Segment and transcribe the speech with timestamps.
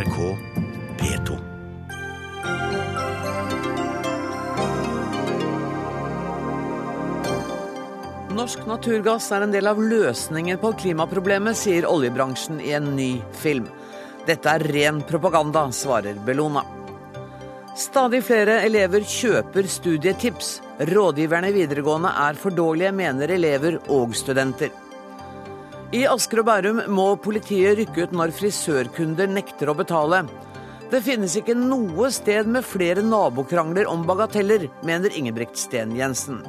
[0.00, 0.36] NRK
[0.98, 1.38] P2.
[8.32, 13.10] Norsk naturgass er en del av løsningen på klimaproblemet, sier oljebransjen i en ny
[13.42, 13.68] film.
[14.24, 16.64] Dette er ren propaganda, svarer Bellona.
[17.76, 20.60] Stadig flere elever kjøper studietips.
[20.94, 24.72] Rådgiverne i videregående er for dårlige, mener elever og studenter.
[25.90, 30.20] I Asker og Bærum må politiet rykke ut når frisørkunder nekter å betale.
[30.86, 36.44] Det finnes ikke noe sted med flere nabokrangler om bagateller, mener Ingebrigt Sten Jensen.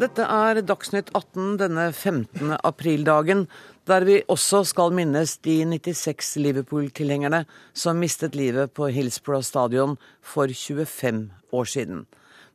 [0.00, 2.56] Dette er Dagsnytt 18 denne 15.
[2.66, 3.44] aprildagen,
[3.86, 7.44] der vi også skal minnes de 96 Liverpool-tilhengerne
[7.76, 12.04] som mistet livet på Hillsborough stadion for 25 år siden.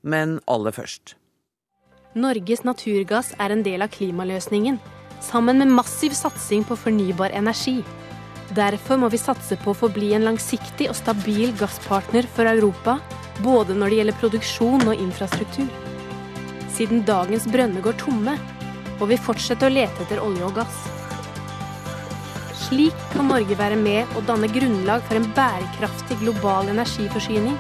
[0.02, 1.16] Men aller først.
[2.17, 4.80] Norges naturgass er en del av klimaløsningen,
[5.21, 7.84] sammen med massiv satsing på fornybar energi.
[8.55, 12.98] Derfor må vi satse på å forbli en langsiktig og stabil gasspartner for Europa,
[13.43, 15.68] både når det gjelder produksjon og infrastruktur.
[16.73, 18.38] Siden dagens brønner går tomme,
[18.99, 20.79] må vi fortsette å lete etter olje og gass.
[22.66, 27.55] Slik kan Norge være med og danne grunnlag for en bærekraftig global energiforsyning.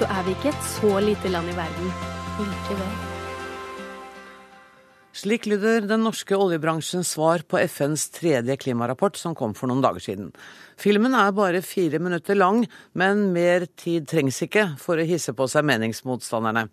[0.00, 1.88] Så er vi ikke et så lite land i verden
[2.40, 2.92] likevel.
[5.20, 10.00] Slik lyder den norske oljebransjens svar på FNs tredje klimarapport som kom for noen dager
[10.00, 10.30] siden.
[10.80, 12.62] Filmen er bare fire minutter lang,
[12.96, 16.70] men mer tid trengs ikke for å hisse på seg meningsmotstanderne.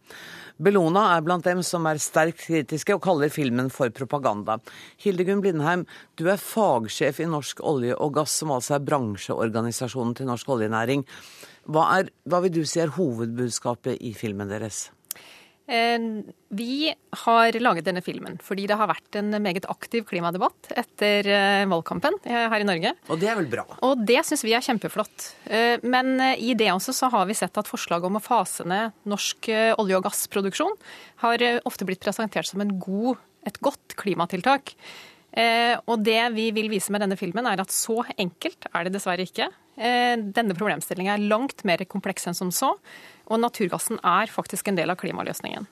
[0.58, 4.58] Bellona er blant dem som er sterkt kritiske og kaller filmen for propaganda.
[5.03, 5.86] Hildegunn Blindheim,
[6.17, 11.05] du er fagsjef i Norsk olje og gass, som altså er bransjeorganisasjonen til norsk oljenæring.
[11.69, 14.88] Hva, er, hva vil du si er hovedbudskapet i filmen deres?
[15.67, 15.99] Eh,
[16.47, 21.65] vi har laget denne filmen fordi det har vært en meget aktiv klimadebatt etter eh,
[21.67, 22.93] valgkampen her i Norge.
[23.11, 23.65] Og det er vel bra?
[23.83, 25.27] Og det syns vi er kjempeflott.
[25.51, 28.95] Eh, men i det også så har vi sett at forslaget om å fase ned
[29.07, 30.79] norsk olje- og gassproduksjon
[31.23, 34.75] har ofte blitt presentert som god, et godt klimatiltak.
[35.38, 39.28] Og det vi vil vise med denne filmen, er at så enkelt er det dessverre
[39.28, 39.52] ikke.
[39.78, 42.72] Denne problemstillingen er langt mer kompleks enn som så.
[43.30, 45.68] Og naturgassen er faktisk en del av klimaløsningen.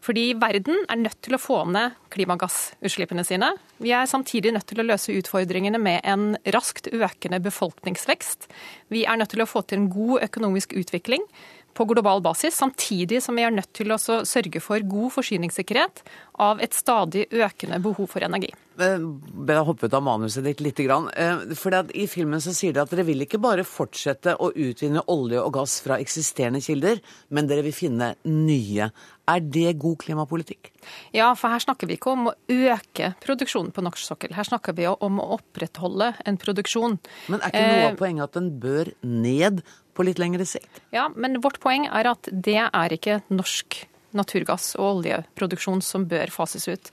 [0.00, 3.50] Fordi verden er nødt til å få ned klimagassutslippene sine.
[3.84, 8.48] Vi er samtidig nødt til å løse utfordringene med en raskt økende befolkningsvekst.
[8.94, 11.26] Vi er nødt til å få til en god økonomisk utvikling
[11.74, 16.02] på global basis, samtidig som vi er nødt til å sørge for god forsyningssikkerhet
[16.40, 18.50] av et stadig økende behov for energi.
[18.80, 20.78] Jeg hoppet av manuset ditt litt.
[20.80, 25.04] Eh, for I filmen så sier dere at dere vil ikke bare fortsette å utvinne
[25.12, 28.88] olje og gass fra eksisterende kilder, men dere vil finne nye.
[29.30, 30.72] Er det god klimapolitikk?
[31.14, 34.32] Ja, for her snakker vi ikke om å øke produksjonen på norsk sokkel.
[34.34, 36.96] Her snakker vi om å opprettholde en produksjon.
[37.28, 39.60] Men er ikke noe av eh, poenget at den bør ned
[39.94, 40.82] på litt lengre sikt?
[40.94, 43.82] Ja, men vårt poeng er at det er ikke norsk
[44.16, 46.90] naturgass- og oljeproduksjon som bør fases ut.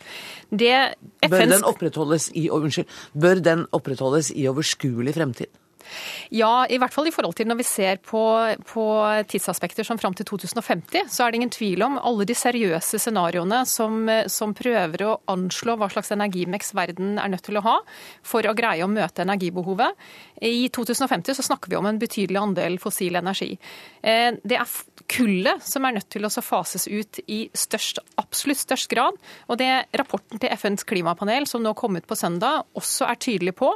[0.50, 0.74] Det
[1.26, 1.32] FNs...
[1.32, 5.50] bør, den opprettholdes i, unnskyld, bør den opprettholdes i overskuelig fremtid?
[6.34, 8.22] Ja, i hvert fall i forhold til når vi ser på,
[8.68, 8.86] på
[9.32, 13.64] tidsaspekter som fram til 2050, så er det ingen tvil om alle de seriøse scenarioene
[13.70, 17.78] som, som prøver å anslå hva slags energimiks verden er nødt til å ha
[18.26, 19.96] for å greie å møte energibehovet.
[20.44, 23.54] I 2050 så snakker vi om en betydelig andel fossil energi.
[24.02, 24.78] Eh, det er
[25.08, 29.18] kullet som er nødt til å fases ut i størst, absolutt størst grad.
[29.48, 33.56] Og det rapporten til FNs klimapanel som nå kom ut på søndag også er tydelig
[33.58, 33.72] på,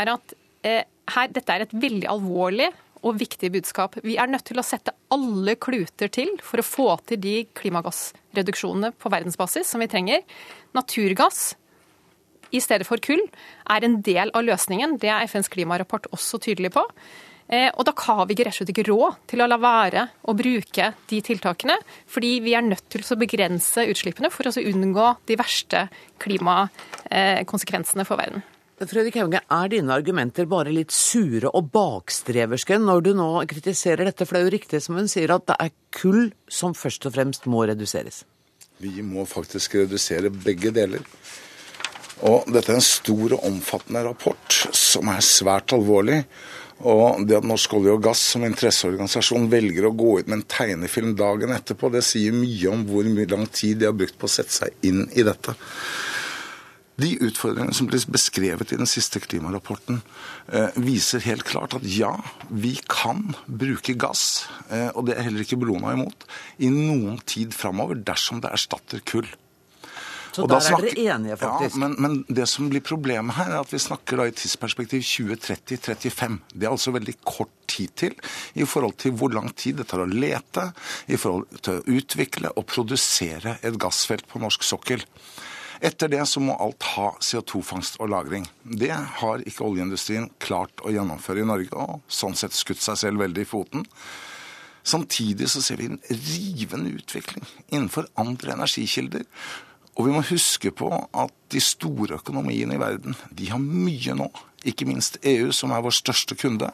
[0.00, 0.34] er at
[0.64, 2.68] her, dette er et veldig alvorlig
[3.06, 3.96] og viktig budskap.
[4.04, 8.92] Vi er nødt til å sette alle kluter til for å få til de klimagassreduksjonene
[9.00, 10.20] på verdensbasis som vi trenger.
[10.76, 11.54] Naturgass
[12.50, 13.22] i stedet for kull
[13.70, 14.98] er en del av løsningen.
[15.00, 16.84] Det er FNs klimarapport også tydelig på.
[17.50, 20.36] Eh, og da har vi rett og slett ikke råd til å la være å
[20.38, 25.38] bruke de tiltakene, fordi vi er nødt til å begrense utslippene for å unngå de
[25.40, 25.88] verste
[26.22, 28.44] klimakonsekvensene for verden.
[28.80, 34.24] Fredrik Hauge, er dine argumenter bare litt sure og bakstreverske når du nå kritiserer dette?
[34.24, 37.12] For det er jo riktig som hun sier, at det er kull som først og
[37.12, 38.22] fremst må reduseres.
[38.80, 41.04] Vi må faktisk redusere begge deler.
[42.24, 46.22] Og dette er en stor og omfattende rapport som er svært alvorlig.
[46.80, 50.46] Og det at Norsk olje og gass som interesseorganisasjon velger å gå ut med en
[50.48, 54.24] tegnefilm dagen etterpå, det sier mye om hvor mye lang tid de har brukt på
[54.24, 55.52] å sette seg inn i dette.
[57.00, 60.00] De utfordringene som blir beskrevet i den siste klimarapporten,
[60.52, 62.12] eh, viser helt klart at ja,
[62.50, 66.26] vi kan bruke gass, eh, og det er heller ikke Bellona imot,
[66.58, 69.28] i noen tid framover dersom det erstatter kull.
[70.30, 71.74] Så der er dere enige, faktisk?
[71.74, 75.02] Ja, men, men, det som blir problemet her, er at vi snakker da i tidsperspektiv
[75.02, 76.38] 2030-35.
[76.54, 78.14] Det er altså veldig kort tid til
[78.54, 80.68] i forhold til hvor lang tid det tar å lete,
[81.10, 85.02] i forhold til å utvikle og produsere et gassfelt på norsk sokkel.
[85.80, 88.44] Etter det så må alt ha CO2-fangst og -lagring.
[88.62, 93.24] Det har ikke oljeindustrien klart å gjennomføre i Norge, og sånn sett skutt seg selv
[93.24, 93.86] veldig i foten.
[94.82, 99.24] Samtidig så ser vi en rivende utvikling innenfor andre energikilder.
[100.00, 104.30] Og vi må huske på at de store økonomiene i verden de har mye nå,
[104.64, 106.70] ikke minst EU, som er vår største kunde,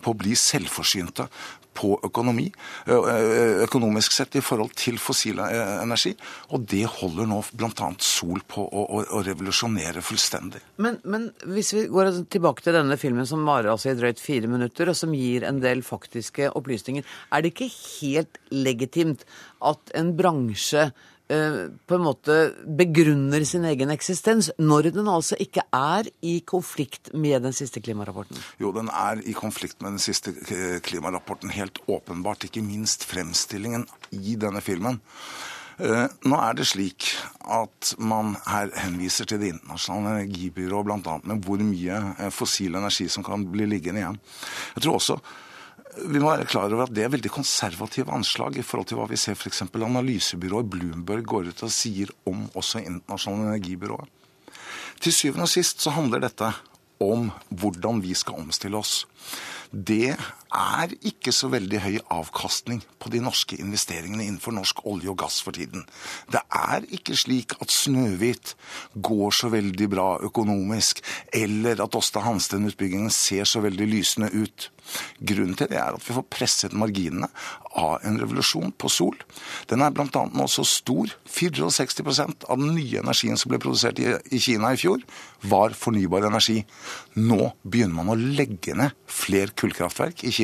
[0.00, 1.26] på å bli selvforsynte
[1.76, 2.46] på økonomi,
[3.64, 6.12] økonomisk sett i forhold til fossil energi.
[6.56, 7.90] Og det holder nå bl.a.
[8.02, 10.62] Sol på å, å, å revolusjonere fullstendig.
[10.82, 14.50] Men, men, hvis vi går tilbake til denne filmen som varer altså i drøyt fire
[14.50, 19.24] minutter, og som gir en del faktiske opplysninger, er det ikke helt legitimt
[19.60, 20.90] at en bransje
[21.30, 22.36] på en måte
[22.78, 28.40] begrunner sin egen eksistens, når den altså ikke er i konflikt med den siste klimarapporten?
[28.58, 30.34] Jo, den er i konflikt med den siste
[30.82, 32.48] klimarapporten, helt åpenbart.
[32.50, 34.98] Ikke minst fremstillingen i denne filmen.
[35.80, 37.06] Eh, nå er det slik
[37.48, 41.14] at man her henviser til Det internasjonale energibyrået bl.a.
[41.24, 44.18] med hvor mye eh, fossil energi som kan bli liggende igjen.
[44.76, 45.16] Jeg tror også
[45.96, 49.08] vi må være klar over at det er veldig konservative anslag i forhold til hva
[49.10, 49.64] vi ser f.eks.
[49.66, 54.08] analysebyrået Bloomberg går ut og sier om også internasjonale energibyrået.
[55.00, 56.52] Til syvende og sist så handler dette
[57.00, 59.06] om hvordan vi skal omstille oss.
[59.72, 60.14] Det
[60.50, 65.38] er ikke så veldig høy avkastning på de norske investeringene innenfor norsk olje og gass
[65.44, 65.84] for tiden.
[66.32, 68.54] Det er ikke slik at Snøhvit
[68.94, 74.70] går så veldig bra økonomisk, eller at Åsta Hansteen-utbyggingen ser så veldig lysende ut.
[75.22, 77.28] Grunnen til det er at vi får presset marginene
[77.78, 79.18] av en revolusjon på sol.
[79.70, 80.24] Den er bl.a.
[80.26, 81.12] nå så stor.
[81.30, 85.04] 64 av den nye energien som ble produsert i Kina i fjor,
[85.46, 86.64] var fornybar energi.
[87.20, 90.39] Nå begynner man å legge ned flere kullkraftverk i Kina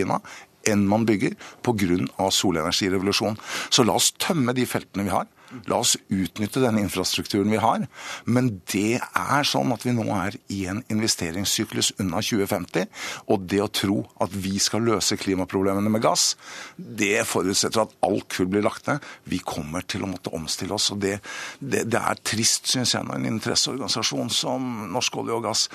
[0.66, 2.31] enn man bygger pga.
[2.31, 3.38] solenergirevolusjonen.
[3.70, 5.26] Så la oss tømme de feltene vi har.
[5.70, 7.87] La oss utnytte den infrastrukturen vi har.
[8.25, 12.88] Men det er sånn at vi nå er i en investeringssyklus unna 2050.
[13.31, 16.34] Og det å tro at vi skal løse klimaproblemene med gass,
[16.76, 19.06] det forutsetter at alt kull blir lagt ned.
[19.31, 20.90] Vi kommer til å måtte omstille oss.
[20.94, 21.20] Og det,
[21.60, 25.66] det, det er trist, syns jeg, når en interesseorganisasjon som Norsk olje og gass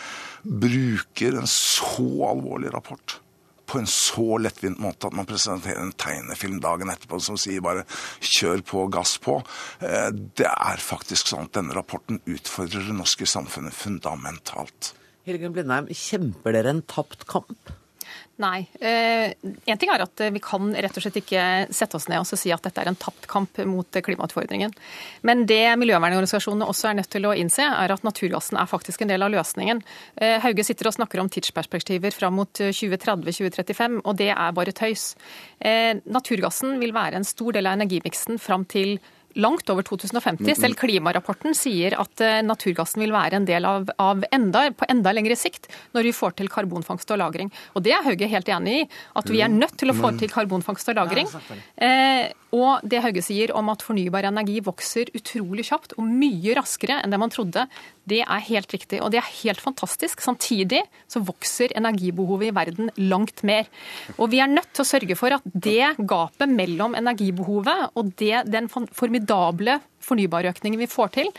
[0.44, 3.22] bruker en så alvorlig rapport
[3.72, 7.86] på en så lettvint måte at man presenterer en tegnefilm dagen etterpå som sier bare
[8.20, 9.40] 'kjør på, gass på'.
[9.80, 14.94] Eh, det er faktisk sånn at denne rapporten utfordrer det norske samfunnet fundamentalt.
[15.26, 17.72] Hilgen Blindheim, kjemper dere en tapt kamp?
[18.40, 18.64] Nei.
[18.80, 19.34] Eh,
[19.66, 21.44] en ting er at vi kan rett og slett ikke
[21.74, 24.74] sette oss ned og si at dette er en tapt kamp mot klimautfordringen.
[25.28, 29.14] Men det miljøvernorganisasjonene også er nødt til å innse, er at naturgassen er faktisk en
[29.14, 29.84] del av løsningen.
[30.16, 35.12] Eh, Hauge sitter og snakker om tidsperspektiver fram mot 2030-2035, og det er bare tøys.
[35.60, 40.56] Eh, naturgassen vil være en stor del av energimiksen fram til 2030 langt over 2050.
[40.58, 45.14] Selv klimarapporten sier at eh, naturgassen vil være en del av, av enda, på enda
[45.16, 47.52] lengre sikt når vi får til karbonfangst og -lagring.
[47.76, 48.86] Og det er Hauge helt enig i.
[49.16, 51.28] At vi er nødt til å få til karbonfangst og -lagring.
[52.52, 57.14] Og det Hauge sier om at fornybar energi vokser utrolig kjapt og mye raskere enn
[57.14, 57.64] det man trodde,
[58.12, 60.24] det er helt riktig, og det er helt fantastisk.
[60.24, 63.70] Samtidig så vokser energibehovet i verden langt mer.
[64.18, 68.44] Og vi er nødt til å sørge for at det gapet mellom energibehovet og det,
[68.52, 71.32] den formidable fornybarøkningen vi får til,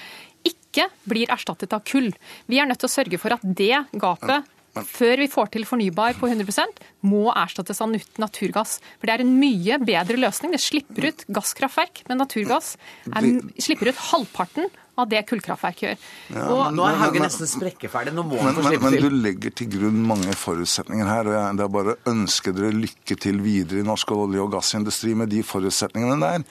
[0.48, 2.08] ikke blir erstattet av kull.
[2.48, 6.16] Vi er nødt til å sørge for at det gapet før vi får til fornybar
[6.16, 8.78] på 100% må erstattes av naturgass.
[8.98, 10.54] For det er en mye bedre løsning.
[10.54, 12.76] Det slipper ut gasskraftverk, men naturgass
[13.12, 13.28] er,
[13.60, 14.70] slipper ut halvparten
[15.00, 16.00] av det kullkraftverk gjør.
[16.34, 18.12] Ja, og, nå er Hauge nesten sprekkeferdig.
[18.12, 18.98] Nå må han få slippe til.
[19.00, 21.30] Men du legger til grunn mange forutsetninger her.
[21.30, 24.52] og jeg, Det er bare å ønske dere lykke til videre i norsk olje- og
[24.52, 26.44] gassindustri med de forutsetningene der.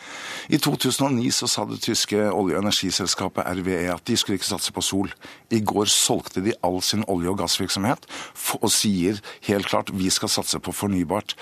[0.50, 4.74] I 2009 så sa det tyske olje- og energiselskapet RVE at de skulle ikke satse
[4.74, 5.14] på sol.
[5.52, 8.10] I går solgte de all sin olje- og gassvirksomhet
[8.58, 11.36] og sier helt klart vi skal satse på fornybart.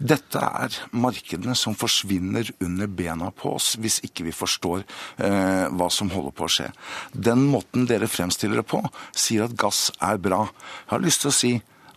[0.00, 4.86] Dette er markedene som forsvinner under bena på oss hvis ikke vi forstår
[5.18, 6.70] eh, hva som holder på på å skje.
[7.12, 10.46] Den måten dere fremstiller det på, sier at gass er bra.
[10.86, 11.52] Jeg har lyst til å si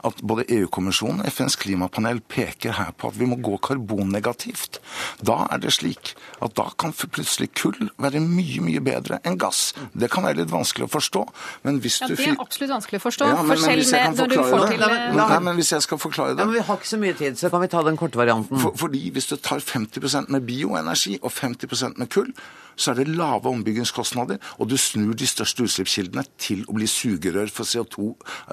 [0.07, 4.79] at både EU-kommisjonen og FNs klimapanel peker her på at vi må gå karbonnegativt.
[5.21, 9.71] Da er det slik at da kan plutselig kull være mye, mye bedre enn gass.
[9.93, 11.25] Det kan være litt vanskelig å forstå,
[11.67, 13.29] men hvis ja, du Det er absolutt vanskelig å forstå.
[13.29, 14.85] Ja, men, men, hvis jeg når du får til
[15.21, 17.37] Nei, men hvis jeg skal forklare det ja, men Vi har ikke så mye tid,
[17.39, 18.61] så kan vi ta den korte varianten.
[18.63, 22.33] For, fordi hvis du tar 50% med bioenergi og 50% med kull,
[22.81, 27.53] så er det lave ombyggingskostnader, og du snur de største utslippskildene til å bli sugerør
[27.53, 28.09] for CO2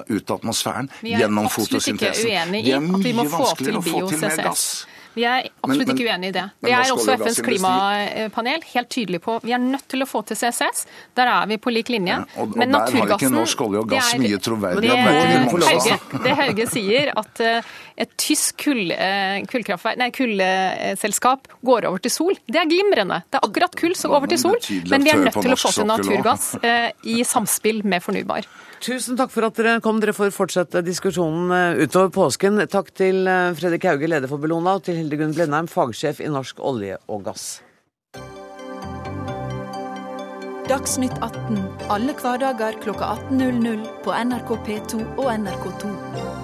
[0.09, 2.29] ut av atmosfæren gjennom fotosyntesen.
[2.29, 4.65] Vi er absolutt ikke uenig i at vi må få til bio-CCS.
[5.15, 6.45] Vi er absolutt men, men, ikke uenig i det.
[6.65, 10.37] Vi er også FNs klimapanel helt tydelig på vi er nødt til å få til
[10.39, 10.85] CCS.
[11.17, 12.19] Der er vi på lik linje.
[12.19, 14.99] Ja, og, og men der har ikke norsk olje og gass er, mye troverdighet.
[15.49, 17.73] Det, Hauge, det Hauge sier, at uh,
[18.05, 23.21] et tysk kull, uh, nei, kullselskap går over til sol, det er glimrende.
[23.29, 24.59] Det er akkurat kull som går over til sol,
[24.91, 28.47] men vi er nødt til å få til naturgass uh, i samspill med fornybar.
[28.79, 29.99] Tusen takk for at dere kom.
[29.99, 32.61] Dere får fortsette diskusjonen eh, utover påsken.
[32.71, 36.63] Takk til eh, Fredrik Hauge, leder for Bellona, og til Hildegunn Blindheim, fagsjef i Norsk
[36.63, 37.59] olje og gass.
[40.69, 46.38] Dagsnytt 18 alle hverdager kl 18.00 på NRK P2 og NRK2.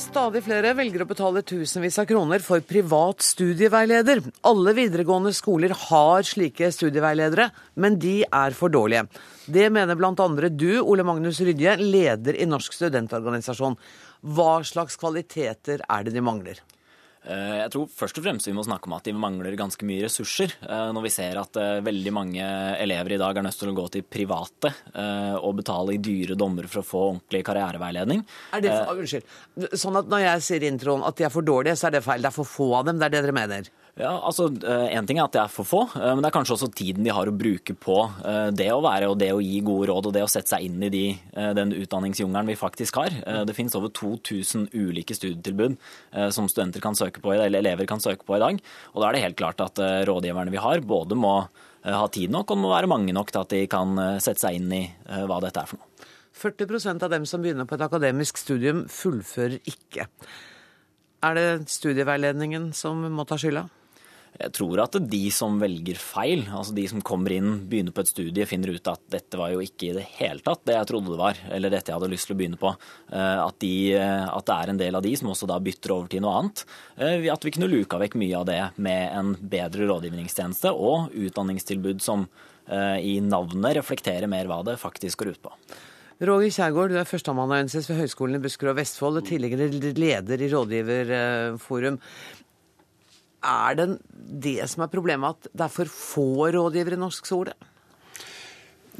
[0.00, 4.22] Stadig flere velger å betale tusenvis av kroner for privat studieveileder.
[4.48, 9.04] Alle videregående skoler har slike studieveiledere, men de er for dårlige.
[9.44, 10.14] Det mener bl.a.
[10.48, 13.76] du, Ole Magnus Rydje, leder i Norsk studentorganisasjon.
[14.24, 16.64] Hva slags kvaliteter er det de mangler?
[17.20, 20.06] Eh, jeg tror først og fremst vi må snakke om at de mangler ganske mye
[20.06, 20.54] ressurser.
[20.64, 22.46] Eh, når vi ser at eh, veldig mange
[22.80, 24.72] elever i dag er nødt til å gå til private
[25.40, 28.22] og betale i dyre dommer for å få ordentlig karriereveiledning.
[28.56, 29.76] Er det for, unnskyld.
[29.78, 32.04] Sånn at når jeg sier i introen at de er for dårlige, så er det
[32.04, 32.22] feil.
[32.24, 33.00] Det er for få av dem.
[33.00, 33.70] Det er det dere mener?
[33.98, 36.68] Ja, altså En ting er at det er for få, men det er kanskje også
[36.78, 37.96] tiden de har å bruke på
[38.56, 40.84] det å være og det å gi gode råd og det å sette seg inn
[40.86, 41.02] i de,
[41.58, 43.16] den utdanningsjungelen vi faktisk har.
[43.44, 45.74] Det finnes over 2000 ulike studietilbud
[46.32, 48.62] som studenter kan søke på, eller elever kan søke på i dag.
[48.94, 51.34] Og da er det helt klart at rådgiverne vi har, både må
[51.84, 54.70] ha tid nok og må være mange nok til at de kan sette seg inn
[54.76, 54.84] i
[55.26, 56.08] hva dette er for noe.
[56.40, 60.06] 40% av dem som begynner på et akademisk studium, fullfører ikke.
[61.26, 63.66] Er det studieveiledningen som må ta skylda?
[64.40, 68.10] Jeg tror at de som velger feil, altså de som kommer inn, begynner på et
[68.10, 71.12] studie, finner ut at dette var jo ikke i det hele tatt det jeg trodde
[71.12, 72.72] det var, eller dette jeg hadde lyst til å begynne på.
[73.12, 75.94] Eh, at, de, eh, at det er en del av de som også da bytter
[75.96, 76.64] over til noe annet.
[76.96, 82.00] Eh, at vi kunne luka vekk mye av det med en bedre rådgivningstjeneste og utdanningstilbud
[82.04, 82.28] som
[82.70, 85.50] i navnet reflekterer mer hva det faktisk går ut på.
[86.20, 90.50] Roger Kjærgaard, du er førsteamanuensis ved Høgskolen i Buskerud og Vestfold og tidligere leder i
[90.52, 91.96] Rådgiverforum.
[93.40, 93.88] Er det
[94.42, 97.54] det som er problemet, at det er for få rådgivere i norsk skole?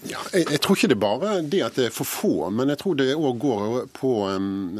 [0.08, 2.70] Ja, jeg, jeg, tror ikke det er bare det at det er for få, men
[2.72, 4.78] jeg tror det òg går på um,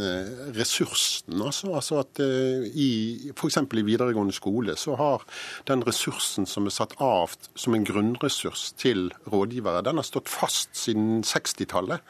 [0.57, 1.37] ressursen.
[1.45, 3.59] Altså, altså at uh, i F.eks.
[3.61, 5.27] i videregående skole så har
[5.69, 10.73] den ressursen som er satt av som en grunnressurs til rådgivere, den har stått fast
[10.79, 12.01] siden 60-tallet.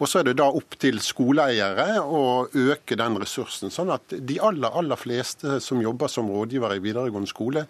[0.00, 4.38] Og så er det da opp til skoleeiere å øke den ressursen, sånn at de
[4.40, 7.66] aller, aller fleste som jobber som rådgivere i videregående skole,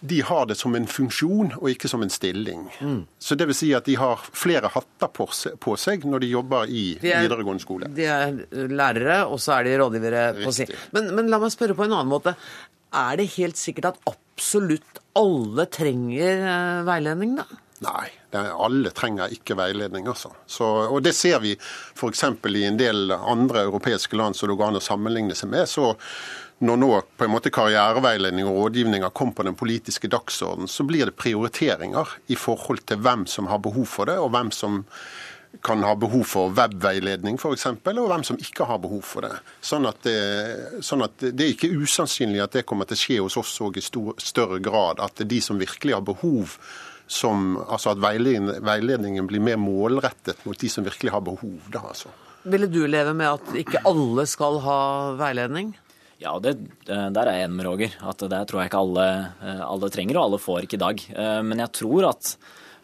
[0.00, 2.68] de har det som en funksjon og ikke som en stilling.
[2.78, 3.00] Mm.
[3.18, 6.84] Så det vil si at de har flere hatter på seg når de jobber i
[7.02, 7.90] de er, videregående skole.
[7.96, 8.38] De er
[8.70, 10.68] lærere, og så er de rådgivere på si.
[10.94, 12.36] Men, men la meg spørre på en annen måte.
[12.94, 17.48] Er det helt sikkert at absolutt alle trenger eh, veiledning, da?
[17.84, 20.08] Nei, er, alle trenger ikke veiledning.
[20.10, 20.32] altså.
[20.46, 22.24] Så, og Det ser vi f.eks.
[22.24, 25.68] i en del andre europeiske land som det går an å sammenligne seg med.
[25.68, 25.94] så
[26.58, 30.82] når nå på en måte karriereveiledning og rådgivning har kommet på den politiske dagsordenen, så
[30.82, 34.80] blir det prioriteringer i forhold til hvem som har behov for det, og hvem som
[35.62, 39.38] kan ha behov for webveiledning f.eks., og hvem som ikke har behov for det.
[39.64, 43.20] Sånn at, det, sånn at det er ikke usannsynlig at det kommer til å skje
[43.22, 45.00] hos oss òg i stor, større grad.
[45.02, 46.58] At det er de som virkelig har behov
[47.08, 51.58] som, altså at veiledningen, veiledningen, blir mer målrettet mot de som virkelig har behov.
[51.72, 52.12] Da, altså.
[52.48, 54.80] Ville du leve med at ikke alle skal ha
[55.18, 55.74] veiledning?
[56.18, 57.98] Ja, det, der er jeg enig med Roger.
[58.10, 59.08] At det tror jeg ikke alle,
[59.62, 61.04] alle, trenger, og alle får ikke i dag.
[61.14, 62.32] Eh, men jeg tror at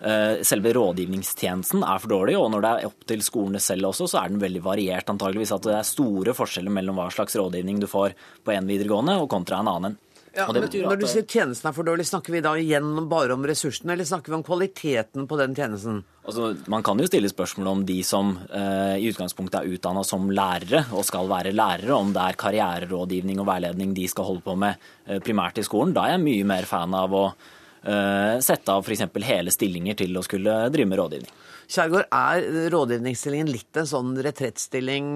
[0.06, 4.06] eh, selve rådgivningstjenesten er for dårlig, og når det er opp til skolene selv også,
[4.10, 5.54] så er den veldig variert antageligvis.
[5.56, 8.14] At det er store forskjeller mellom hva slags rådgivning du får
[8.46, 9.98] på en videregående og kontra en annen.
[10.34, 13.44] Ja, men Når du sier tjenesten er for dårlig, snakker vi da igjen bare om
[13.46, 16.02] ressursene, eller snakker vi om kvaliteten på den tjenesten?
[16.24, 20.26] Altså, man kan jo stille spørsmål om de som eh, i utgangspunktet er utdanna som
[20.34, 24.56] lærere og skal være lærere, om det er karriererådgivning og veiledning de skal holde på
[24.58, 25.94] med eh, primært i skolen.
[25.94, 29.06] Da er jeg mye mer fan av å eh, sette av f.eks.
[29.28, 31.42] hele stillinger til å skulle drive med rådgivning.
[31.64, 35.14] Kjærgaard, er rådgivningsstillingen litt en sånn retrettstilling,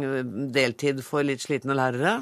[0.55, 2.21] deltid for litt slitne lærere?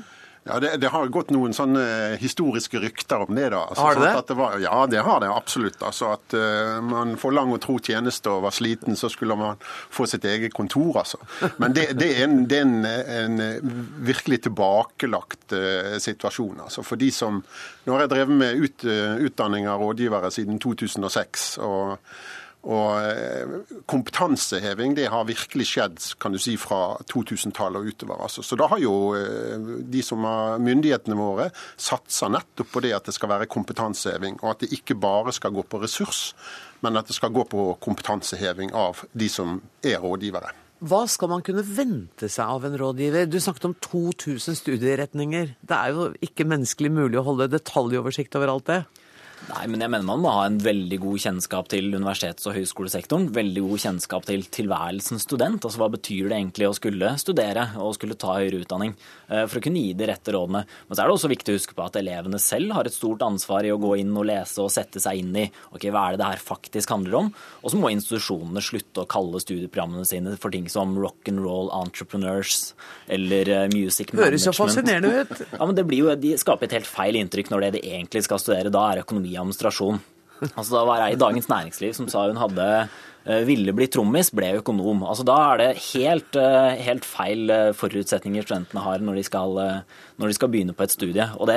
[0.49, 3.49] Ja, det, det, har gått noen sånne historiske rykter om det.
[3.51, 3.65] da.
[3.67, 4.23] Altså, har det det?
[4.29, 5.81] det var, ja, det har det absolutt.
[5.83, 9.59] Altså At uh, man får lang og tro tjeneste og var sliten, så skulle man
[9.67, 11.19] få sitt eget kontor, altså.
[11.59, 16.63] Men det, det er, en, er en, en, virkelig tilbakelagt uh, situasjon.
[16.69, 16.87] altså.
[16.87, 17.43] For de som
[17.87, 21.57] Nå har jeg drevet med ut, uh, utdanning av rådgivere siden 2006.
[21.63, 21.99] og
[22.67, 28.25] og eh, kompetanseheving det har virkelig skjedd kan du si, fra 2000-tallet og utover.
[28.27, 28.43] Altså.
[28.43, 33.07] Så da har jo eh, de som har myndighetene våre satsa nettopp på det at
[33.07, 36.33] det skal være kompetanseheving, og at det ikke bare skal gå på ressurs,
[36.83, 40.51] men at det skal gå på kompetanseheving av de som er rådgivere.
[40.87, 43.31] Hva skal man kunne vente seg av en rådgiver?
[43.31, 45.55] Du snakket om 2000 studieretninger.
[45.65, 48.83] Det er jo ikke menneskelig mulig å holde detaljoversikt over alt det?
[49.47, 53.29] Nei, men jeg mener man må ha en veldig god kjennskap til universitets- og høyskolesektoren.
[53.37, 55.63] Veldig god kjennskap til tilværelsen student.
[55.63, 58.97] Altså hva betyr det egentlig å skulle studere og skulle ta høyere utdanning?
[59.29, 60.65] Eh, for å kunne gi de rette rådene.
[60.67, 63.23] Men så er det også viktig å huske på at elevene selv har et stort
[63.27, 66.17] ansvar i å gå inn og lese og sette seg inn i ok, hva er
[66.17, 67.31] det det her faktisk handler om.
[67.63, 71.71] Og så må institusjonene slutte å kalle studieprogrammene sine for ting som rock and roll
[71.77, 72.73] entrepreneurs
[73.07, 74.27] eller eh, music management.
[74.27, 75.37] Høres så fascinerende ut.
[75.57, 78.25] Ja, men det blir jo, De skaper et helt feil inntrykk når det de egentlig
[78.27, 79.99] skal studere da er økonomi administrasjon.
[80.53, 82.65] Altså, da var jeg i Dagens Næringsliv som sa hun hadde
[83.25, 85.01] eh, ville bli trommis, ble økonom.
[85.09, 89.57] Altså, da er det helt, eh, helt, feil eh, forutsetninger studentene har når de skal,
[90.21, 91.29] når de skal begynne på et studie.
[91.41, 91.57] Og det,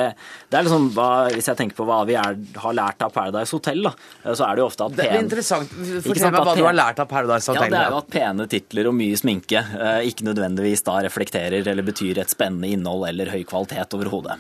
[0.50, 3.56] det er liksom, hva, Hvis jeg tenker på hva vi er, har lært av Paradise
[3.58, 3.94] Hotel, da,
[4.32, 5.76] så er det jo ofte at pene, Det er interessant.
[6.08, 7.68] Fortell meg hva du har lært av Paradise Hotel.
[7.68, 9.66] Ja, Det er jo at pene titler og mye sminke
[10.08, 14.40] ikke nødvendigvis da reflekterer eller betyr et spennende innhold eller høy kvalitet overhodet.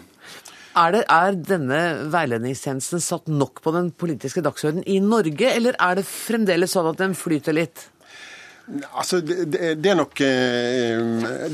[0.80, 1.80] Er, det, er denne
[2.14, 7.02] veiledningstjenesten satt nok på den politiske dagsordenen i Norge, eller er det fremdeles sånn at
[7.02, 7.90] den flyter litt?
[8.94, 11.00] Altså, det, det, er nok, eh,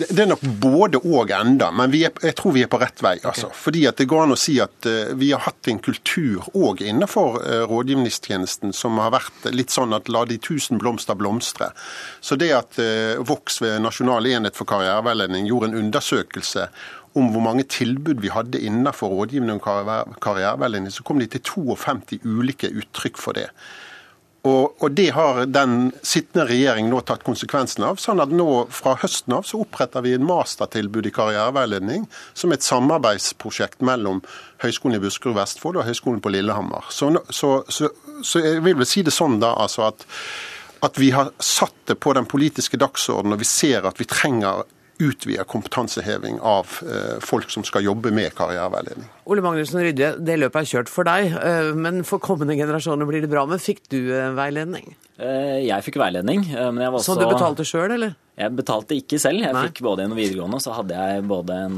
[0.02, 3.14] det, er nok, både og enda, men er, jeg tror vi er på rett vei.
[3.22, 3.48] Altså.
[3.48, 3.60] Okay.
[3.62, 6.84] Fordi at Det går an å si at eh, vi har hatt en kultur òg
[6.84, 11.72] innenfor eh, rådgivningstjenesten som har vært litt sånn at la de tusen blomster blomstre.
[12.20, 12.80] Så det at
[13.24, 16.68] Vox ved Nasjonal enhet for karriereveiledning gjorde en undersøkelse
[17.16, 22.20] om hvor mange tilbud vi hadde innenfor rådgivning og karriereveiledning, så kom de til 52
[22.24, 23.50] ulike uttrykk for det.
[24.46, 27.98] Og, og, Det har den sittende regjering nå tatt konsekvensen av.
[28.02, 32.66] sånn at nå Fra høsten av så oppretter vi en mastertilbud i karriereveiledning som et
[32.66, 34.22] samarbeidsprosjekt mellom
[34.62, 36.86] Høgskolen i Buskerud Vestfold og Høgskolen på Lillehammer.
[36.90, 37.90] Så, så, så,
[38.22, 40.06] så, jeg vil vel si det sånn da, altså at,
[40.86, 44.64] at vi har satt det på den politiske dagsordenen, og vi ser at vi trenger
[44.98, 49.10] utvida kompetanseheving av eh, folk som skal jobbe med karriereveiledning.
[49.26, 53.26] Ole Magnussen Rydje, det løpet er kjørt for deg, eh, men for kommende generasjoner blir
[53.26, 53.48] det bra.
[53.50, 54.94] Men fikk du eh, veiledning?
[55.16, 56.42] Jeg fikk veiledning.
[56.52, 57.14] men jeg var også...
[57.14, 58.18] Så du betalte sjøl, eller?
[58.36, 59.40] Jeg betalte ikke selv.
[59.46, 59.62] Jeg Nei.
[59.70, 61.78] fikk både gjennom videregående, så hadde jeg både en,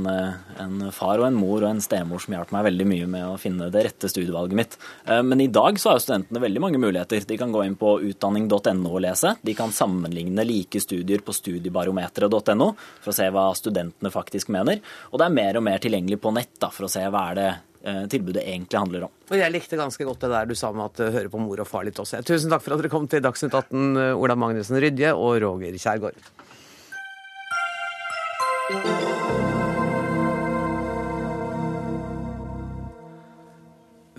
[0.57, 3.35] en, far og en mor og en stemor som hjalp meg veldig mye med å
[3.37, 4.77] finne det rette studievalget mitt.
[5.05, 7.27] Men i dag så har studentene veldig mange muligheter.
[7.29, 9.35] De kan gå inn på utdanning.no og lese.
[9.45, 14.81] De kan sammenligne like studier på studiebarometeret.no for å se hva studentene faktisk mener.
[15.11, 17.36] Og det er mer og mer tilgjengelig på nett da, for å se hva er
[17.37, 19.13] det eh, tilbudet egentlig handler om.
[19.29, 21.69] Og Jeg likte ganske godt det der du sa med at høre på mor og
[21.69, 22.23] far litt også.
[22.27, 26.19] Tusen takk for at dere kom til Dagsnytt 18, Ola Magnussen Rydje og Roger Kjærgaard.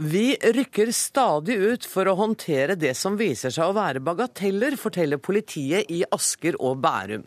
[0.00, 5.18] Vi rykker stadig ut for å håndtere det som viser seg å være bagateller, forteller
[5.18, 7.24] politiet i Asker og Bærum.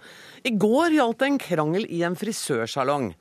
[0.47, 3.11] I går gjaldt det en krangel i en frisørsalong.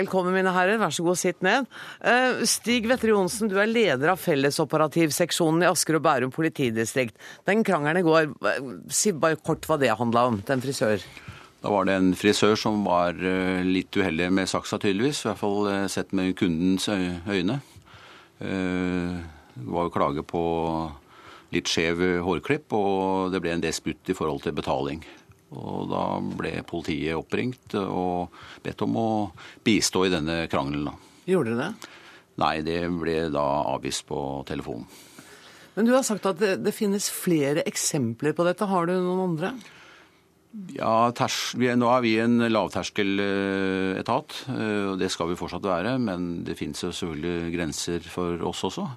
[0.00, 0.78] Velkommen, mine herrer.
[0.80, 1.66] Vær så god, sitt ned.
[2.00, 7.18] Eh, Stig Vetre Johnsen, du er leder av Fellesoperativseksjonen i Asker og Bærum politidistrikt.
[7.48, 8.30] Den krangelen i går,
[8.88, 11.04] si bare kort hva det handla om, den frisør.
[11.60, 15.26] Da var det en frisør som var eh, litt uheldig med saksa, tydeligvis.
[15.26, 17.60] I hvert fall eh, sett med kundens øyne.
[18.40, 20.42] Det var jo klage på
[21.52, 25.04] litt skjev hårklipp, og det ble en disputt i forhold til betaling.
[25.50, 26.04] Og da
[26.38, 28.30] ble politiet oppringt og
[28.62, 29.10] bedt om å
[29.66, 30.94] bistå i denne krangelen.
[31.26, 31.96] Gjorde dere det?
[32.40, 34.86] Nei, det ble da avvist på telefonen.
[35.74, 38.66] Men du har sagt at det, det finnes flere eksempler på dette.
[38.68, 39.52] Har du noen andre?
[40.74, 45.94] Ja, ters, vi, Nå er vi en lavterskeletat, eh, og det skal vi fortsatt være.
[46.02, 48.88] Men det finnes jo selvfølgelig grenser for oss også.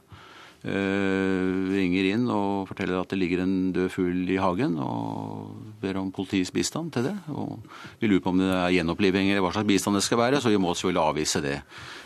[0.64, 6.00] Eh, ringer inn og forteller at det ligger en død fugl i hagen, og ber
[6.00, 7.16] om politiets bistand til det.
[7.36, 7.58] Og
[8.00, 10.54] vi lurer på om det er gjenoppliving eller hva slags bistand det skal være, så
[10.54, 11.58] vi må selvfølgelig avvise det.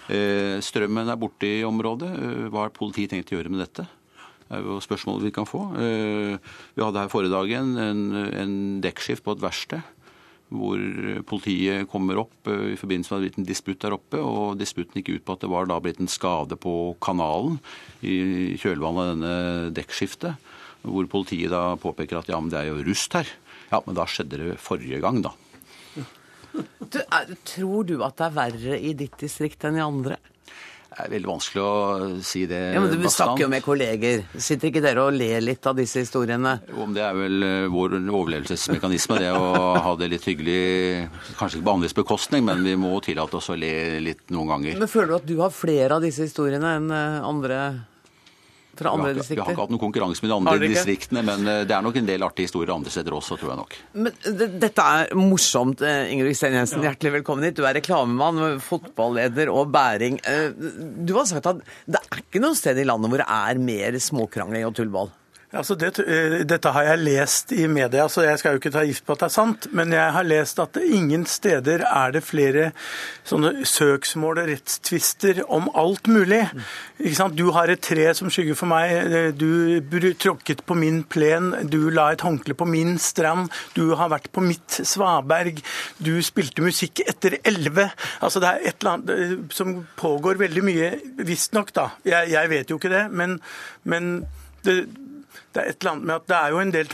[0.09, 2.09] Eh, strømmen er borte i området.
[2.49, 3.85] Hva har politiet tenkt å gjøre med dette?
[4.47, 5.61] Det er jo spørsmålet vi kan få.
[5.77, 9.85] Eh, vi hadde her forrige dagen en, en dekkskift på et verksted
[10.53, 10.79] hvor
[11.27, 14.21] politiet kommer opp i forbindelse med at det blitt en disputt der oppe.
[14.21, 17.59] og Disputten gikk ut på at det var da blitt en skade på kanalen
[17.99, 20.39] i kjølvannet av denne dekkskiftet.
[20.87, 23.27] Hvor politiet da påpeker at ja, men det er jo rust her.
[23.73, 25.33] Ja, men da skjedde det forrige gang, da.
[26.79, 30.17] Du, er, tror du at det er verre i ditt distrikt enn i andre?
[30.97, 31.73] Det er veldig vanskelig å
[32.25, 34.23] si det ja, men Du snakker jo med kolleger.
[34.33, 36.55] Sitter ikke dere og ler litt av disse historiene?
[36.71, 39.51] Jo, men Det er vel eh, vår overlevelsesmekanisme, det å
[39.85, 40.57] ha det litt hyggelig.
[41.37, 44.81] Kanskje ikke på andres bekostning, men vi må tillate oss å le litt noen ganger.
[44.81, 47.61] Men Føler du at du har flere av disse historiene enn eh, andre?
[48.79, 49.41] Fra andre vi distrikter?
[49.41, 51.99] Vi har ikke hatt noen konkurranse med de andre distriktene, men eh, det er nok
[52.01, 53.77] en del artige historier andre steder også, tror jeg nok.
[53.97, 56.81] Men det, Dette er morsomt, eh, Ingrid Sten Jensen.
[56.83, 56.91] Ja.
[56.91, 57.57] Hjertelig velkommen hit.
[57.59, 60.19] Du er reklamemann, fotballeder og bæring.
[60.27, 60.49] Eh,
[61.07, 64.01] du har sagt at det er ikke noe sted i landet hvor det er mer
[64.01, 65.13] småkrangling og tullball?
[65.55, 68.81] Altså det, eh, dette har jeg lest i media, så jeg skal jo ikke ta
[68.83, 69.67] gift på at det er sant.
[69.71, 72.73] Men jeg har lest at ingen steder er det flere
[73.27, 76.41] sånne søksmål og rettstvister om alt mulig.
[77.39, 79.79] Du har et tre som skygger for meg, eh, du
[80.19, 84.43] tråkket på min plen, du la et håndkle på min strand, du har vært på
[84.43, 85.63] mitt svaberg,
[86.03, 87.87] du spilte musikk etter elleve.
[88.19, 91.93] Altså det er et eller annet eh, som pågår veldig mye, visstnok, da.
[92.03, 93.39] Jeg, jeg vet jo ikke det, men,
[93.87, 94.25] men
[94.67, 94.81] det
[95.57, 96.89] det er et eller annet med at det er jo en del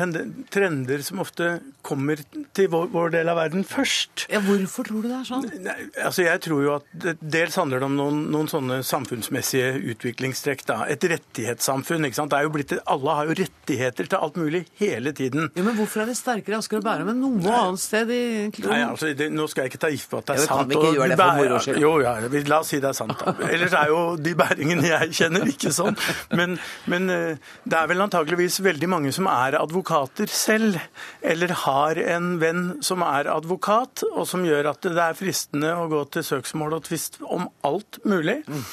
[0.54, 1.48] trender som ofte
[1.84, 2.22] kommer
[2.56, 4.26] til vår, vår, del av verden først.
[4.32, 5.48] Ja, Hvorfor tror du det er sånn?
[5.66, 9.74] Nei, altså jeg tror jo at det, Dels handler det om noen, noen sånne samfunnsmessige
[9.92, 10.64] utviklingstrekk.
[10.70, 10.78] da.
[10.88, 12.08] Et rettighetssamfunn.
[12.08, 12.32] ikke sant?
[12.32, 15.50] Det er jo blitt, Alle har jo rettigheter til alt mulig hele tiden.
[15.58, 17.58] Jo, Men hvorfor er det sterkere i Asker og Bærum enn noe Nei.
[17.60, 18.24] annet sted i
[18.56, 18.72] kloden?
[18.72, 20.64] Nei, altså, det, Nå skal jeg ikke ta gift på at det er ja, sant.
[20.64, 21.82] Kan vi ikke gjøre det for moro skyld?
[21.84, 22.16] Jo, ja,
[22.54, 23.16] la oss si det er sant.
[23.20, 23.36] da.
[23.54, 26.00] Ellers er jo de bæringene jeg kjenner, ikke sånn.
[26.32, 26.56] Men,
[26.88, 28.08] men eh, det er vel
[28.54, 30.78] antageligvis veldig mange som er advokater selv,
[31.22, 35.88] eller har en venn som er advokat, og som gjør at det er fristende å
[35.90, 38.44] gå til søksmål og tvist om alt mulig.
[38.48, 38.64] Mm.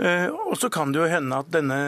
[0.00, 1.78] Eh, og så kan det jo hende at denne,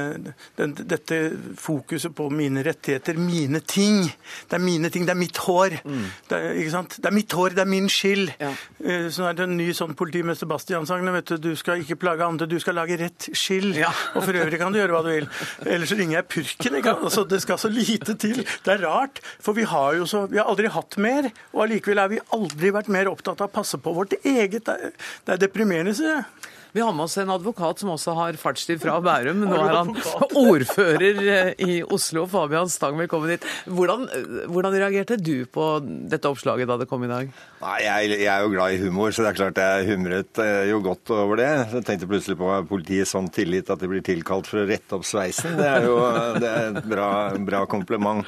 [0.59, 1.19] den, dette
[1.57, 5.79] fokuset på mine rettigheter, mine ting Det er mine ting, det er mitt hår.
[5.85, 6.05] Mm.
[6.29, 8.35] Det, er, det, er, mitt hår, det er min skyld.
[8.41, 8.53] Ja.
[8.85, 11.07] Eh, så er det en ny sånn politimester Bastian-sang.
[11.41, 13.73] Du skal ikke plage andre, du skal lage rett skyld.
[13.81, 13.93] Ja.
[14.15, 15.29] Og for øvrig kan du gjøre hva du vil.
[15.65, 16.81] Ellers ringer jeg purken.
[16.95, 18.45] Altså, det skal så lite til.
[18.45, 22.01] Det er rart, for vi har jo så Vi har aldri hatt mer, og allikevel
[22.01, 24.67] har vi aldri vært mer opptatt av å passe på vårt eget.
[24.67, 26.53] Det er deprimerende, sier jeg.
[26.75, 29.45] Vi har med oss en advokat som også har fartstid fra Bærum.
[29.47, 29.93] Nå er han
[30.51, 32.25] ordfører eh, i Oslo.
[32.27, 33.45] Fabian Stang, velkommen hit.
[33.71, 34.09] Hvordan,
[34.51, 35.69] hvordan, reagerte du på
[36.11, 37.31] dette oppslaget da det kom i dag?
[37.61, 40.65] Nei, jeg, jeg, er jo glad i humor, så det er klart jeg humret eh,
[40.73, 41.47] jo godt over det.
[41.77, 45.07] Jeg tenkte plutselig på politiets sånn tillit at de blir tilkalt for å rette opp
[45.07, 45.55] sveisen.
[45.61, 46.01] Det er jo
[46.43, 47.13] det er et bra,
[47.53, 48.27] bra kompliment.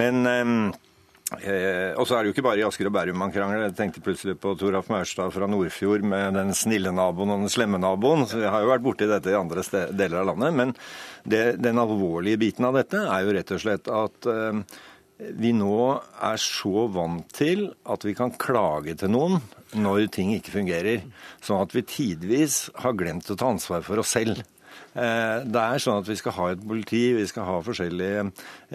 [0.00, 0.56] Men um
[1.40, 3.66] Eh, og så er det jo ikke bare i Asker og Bærum man krangler.
[3.68, 7.80] Jeg tenkte plutselig på Toralf Maurstad fra Nordfjord med den snille naboen og den slemme
[7.82, 8.26] naboen.
[8.28, 10.56] Så jeg har jo vært borti dette i andre deler av landet.
[10.60, 10.74] Men
[11.24, 14.62] det, den alvorlige biten av dette er jo rett og slett at eh,
[15.38, 15.76] vi nå
[16.24, 19.38] er så vant til at vi kan klage til noen
[19.78, 21.04] når ting ikke fungerer.
[21.44, 24.42] Sånn at vi tidvis har glemt å ta ansvar for oss selv.
[24.92, 28.26] Eh, det er sånn at vi skal ha et politi, vi skal ha forskjellige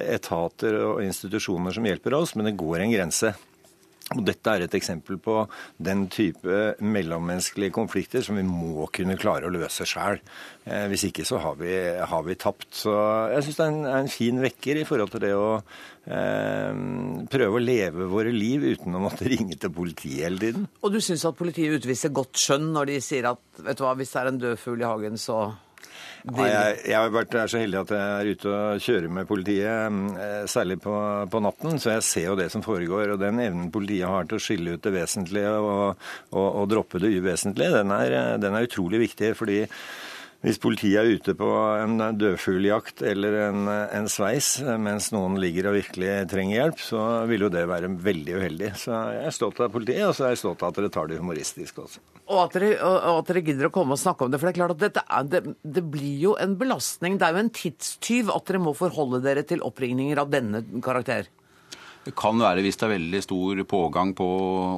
[0.08, 3.36] etater og institusjoner som hjelper oss, men det går en grense.
[4.15, 5.41] Og Dette er et eksempel på
[5.84, 10.21] den type mellommenneskelige konflikter som vi må kunne klare å løse sjøl.
[10.63, 12.69] Eh, hvis ikke så har vi, har vi tapt.
[12.86, 12.93] Så
[13.34, 16.80] jeg syns det er en, en, fin vekker i forhold til det å eh,
[17.36, 20.71] prøve å leve våre liv uten å måtte ringe til politiet hele tiden.
[20.88, 23.95] Og du syns at politiet utviser godt skjønn når de sier at vet du hva,
[23.99, 25.49] hvis det er en død fugl i hagen, så
[26.35, 29.29] ja, jeg, jeg, har vært er så heldig at jeg er ute og kjører med
[29.29, 30.95] politiet, eh, særlig på,
[31.31, 31.79] på, natten.
[31.79, 33.13] Så jeg ser jo det som foregår.
[33.13, 37.01] Og den evnen politiet har til å skille ut det vesentlige og, og, og droppe
[37.03, 39.33] det uvesentlige, den er, den er utrolig viktig.
[39.39, 39.63] fordi
[40.45, 41.47] hvis politiet er ute på
[41.82, 47.47] en dødfugljakt eller en, en, sveis mens noen ligger og virkelig trenger hjelp, så vil
[47.47, 48.69] jo det være veldig uheldig.
[48.78, 51.10] Så jeg er stolt av politiet, og så er jeg stolt av at dere tar
[51.10, 52.04] det humoristisk også.
[52.28, 54.38] Og at, dere, og at dere gidder å komme og snakke om det.
[54.38, 57.17] For det er klart at er, det, det, blir jo en belastning.
[57.17, 61.32] Det er jo en tidstyv at dere må forholde dere til oppringninger av denne karakter.
[62.06, 64.28] Det kan være hvis det er veldig stor pågang på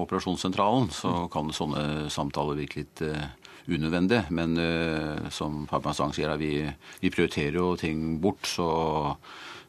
[0.05, 3.27] operasjonssentralen, så kan sånne samtaler virke litt uh,
[3.75, 4.23] unødvendig.
[4.35, 6.63] Men uh, som Fabian Stang sier, vi,
[7.01, 8.69] vi, prioriterer jo ting bort, så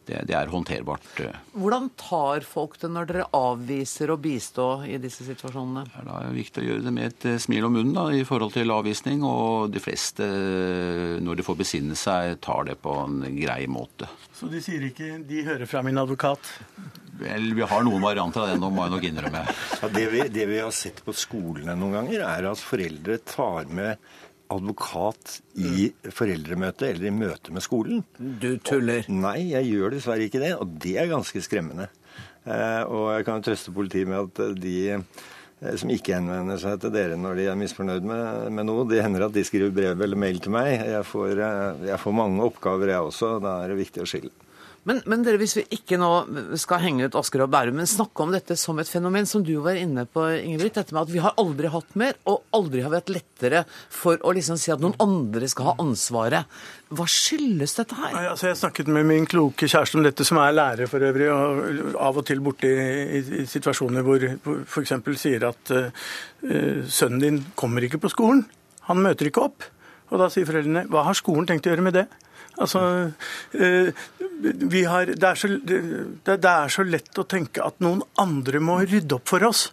[0.08, 1.08] det, det, er håndterbart.
[1.22, 1.36] Eh.
[1.60, 5.84] Hvordan tar folk det når dere avviser å bistå i disse situasjonene?
[5.86, 8.24] Det er da viktig å gjøre det med et eh, smil om munnen da, i
[8.26, 9.22] forhold til avvisning.
[9.26, 10.26] Og de fleste,
[11.22, 14.10] når de får besinne seg, tar det på en grei måte.
[14.34, 16.56] Så de sier ikke 'de hører fra min advokat'?
[17.20, 19.44] Vel, vi har noen varianter av det nå, må jeg nok innrømme.
[19.82, 23.68] Ja, det, vi, det vi har sett på skolene noen ganger, er at foreldre tar
[23.68, 24.00] med
[24.50, 28.02] advokat i foreldremøte eller i møte med skolen.
[28.18, 29.06] Du tuller.
[29.12, 31.90] Nei, jeg gjør dessverre ikke det, og det er ganske skremmende.
[32.48, 36.92] Eh, og jeg kan trøste politiet med at de eh, som ikke henvender seg til
[36.94, 38.86] dere når de er misfornøyd med, med noe.
[38.88, 40.72] Det hender at de skriver brev eller mail til meg.
[40.88, 43.36] Jeg får, eh, jeg får mange oppgaver, jeg også.
[43.44, 44.32] Da er det viktig å skille.
[44.90, 46.08] Men, men, dere, hvis vi ikke nå
[46.58, 49.52] skal henge ut Asker og Bærum, men snakke om dette som et fenomen, som du
[49.62, 52.90] var inne på, Ingebrigt, dette med at vi har aldri hatt mer, og aldri har
[52.90, 56.58] vi hatt lettere for å liksom si at noen andre skal ha ansvaret.
[56.90, 58.16] Hva skyldes dette her?
[58.16, 61.28] Nei, altså jeg snakket med min kloke kjæreste om dette, som er lærer for øvrig,
[61.30, 64.26] og av og til borti i, i situasjoner hvor,
[64.64, 64.96] f.eks.
[65.20, 66.08] sier at uh,
[66.90, 68.42] sønnen din kommer ikke på skolen,
[68.88, 69.70] han møter ikke opp.
[70.10, 72.08] Og da sier foreldrene hva har skolen tenkt å gjøre med det?
[72.60, 72.80] Altså,
[73.56, 79.16] har, det, er så, det, er så, lett å tenke at noen andre må rydde
[79.16, 79.68] opp for oss.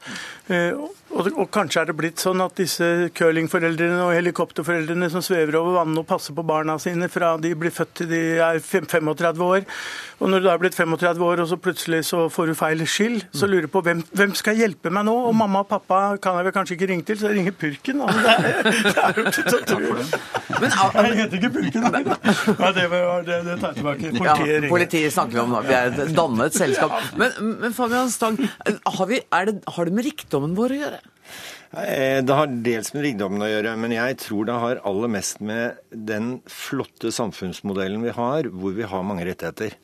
[1.08, 5.78] Og, og, kanskje er det blitt sånn at disse curlingforeldrene og helikopterforeldrene som svever over
[5.80, 9.64] vannet og passer på barna sine fra de blir født til de er 35 år,
[10.20, 13.24] og når du er blitt 35 år og så plutselig så får du feil skyld,
[13.38, 15.14] så lurer du på hvem, hvem skal hjelpe meg nå?
[15.30, 18.04] Og mamma og pappa kan jeg vel kanskje ikke ringe til, så jeg ringer Purken.
[18.04, 19.80] Altså, det, er, det er jo ikke til å tro.
[20.58, 21.88] Men, jeg heter ikke Purken.
[21.94, 22.88] Nei, det,
[23.30, 24.14] det, det tar jeg tilbake.
[24.18, 24.68] Politiet ringer.
[24.68, 25.64] Ja, politiet snakker vi om nå.
[25.68, 26.98] Vi er et dannet selskap.
[27.22, 30.97] Men, men Fabian Stang, har, vi, det, har det med rikdommen vår å gjøre?
[31.72, 35.42] Eh, det har dels med rikdommen å gjøre, men jeg tror det har aller mest
[35.44, 39.76] med den flotte samfunnsmodellen vi har, hvor vi har mange rettigheter.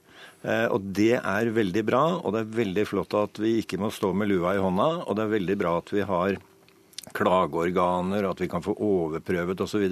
[0.44, 3.92] Eh, og Det er veldig bra, og det er veldig flott at vi ikke må
[3.92, 4.90] stå med lua i hånda.
[5.08, 6.40] Og det er veldig bra at vi har
[7.14, 9.84] klageorganer, at vi kan få overprøvet osv.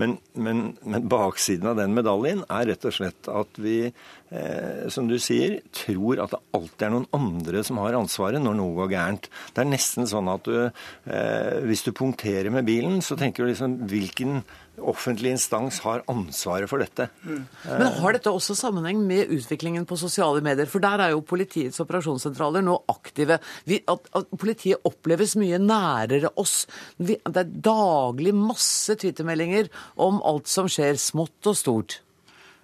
[0.00, 5.08] Men, men, men baksiden av den medaljen er rett og slett at vi, eh, som
[5.10, 8.92] du sier, tror at det alltid er noen andre som har ansvaret når noe går
[8.94, 9.30] gærent.
[9.52, 13.52] Det er nesten sånn at du, eh, hvis du punkterer med bilen, så tenker du
[13.52, 14.42] liksom hvilken
[14.80, 17.08] offentlig instans har ansvaret for dette.
[17.26, 17.42] Mm.
[17.66, 20.68] Men har dette også sammenheng med utviklingen på sosiale medier?
[20.70, 23.38] For der er jo politiets operasjonssentraler nå aktive.
[23.68, 26.62] Vi, at, at, politiet oppleves mye nærere oss.
[26.96, 29.68] Vi, det er daglig masse twittermeldinger
[30.00, 32.00] om alt som skjer, smått og stort.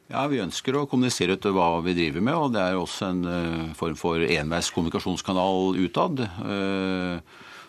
[0.08, 3.20] Ja, Vi ønsker å kommunisere ut hva vi driver med, og det er også en
[3.28, 6.24] uh, form for enveis kommunikasjonskanal utad.
[6.40, 7.20] Uh,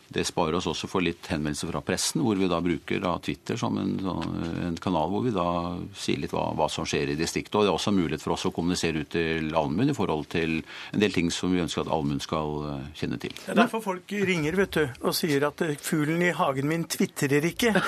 [0.10, 3.58] det sparer oss også for litt henvendelser fra pressen, hvor vi da bruker da Twitter
[3.60, 3.91] som en,
[4.65, 5.45] en, kanal hvor vi da
[5.98, 7.56] sier litt hva, hva, som skjer i distriktet.
[7.56, 10.60] Og det er også mulighet for oss å kommunisere ut til allmuen i forhold til
[10.63, 13.36] en del ting som vi ønsker at allmuen skal eh, kjenne til.
[13.38, 16.88] Det er derfor folk ringer vet du, og sier at eh, fuglen i hagen min
[16.89, 17.76] tvitrer ikke.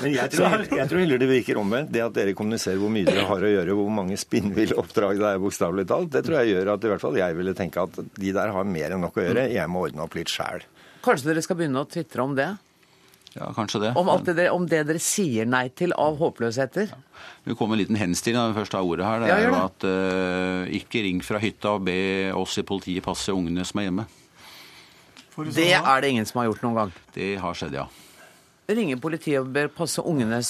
[0.00, 1.92] Men jeg tror, jeg tror, heller det virker omvendt.
[1.94, 5.34] Det at dere kommuniserer hvor mye dere har å gjøre, hvor mange spinnville oppdrag det
[5.34, 8.00] er, bokstavelig talt, det tror jeg gjør at i hvert fall jeg ville tenke at
[8.14, 9.48] de der har mer enn nok å gjøre.
[9.50, 10.66] Jeg må ordne opp litt litt sjæl.
[11.04, 12.50] Kanskje dere skal begynne å tvitre om det?
[13.32, 13.90] Ja, kanskje det.
[13.94, 16.90] Om, det, om det dere sier nei til av håpløsheter?
[16.90, 16.98] Ja.
[17.46, 19.22] Vi kommer med en liten henstilling når vi først har ordet her.
[19.22, 22.00] Det er jo at uh, ikke ring fra hytta og be
[22.36, 24.06] oss i politiet passe ungene som er hjemme.
[25.54, 26.90] Det er det ingen som har gjort noen gang?
[27.14, 27.86] Det har skjedd, ja.
[28.70, 30.42] Ringer politiet og ber passe ungene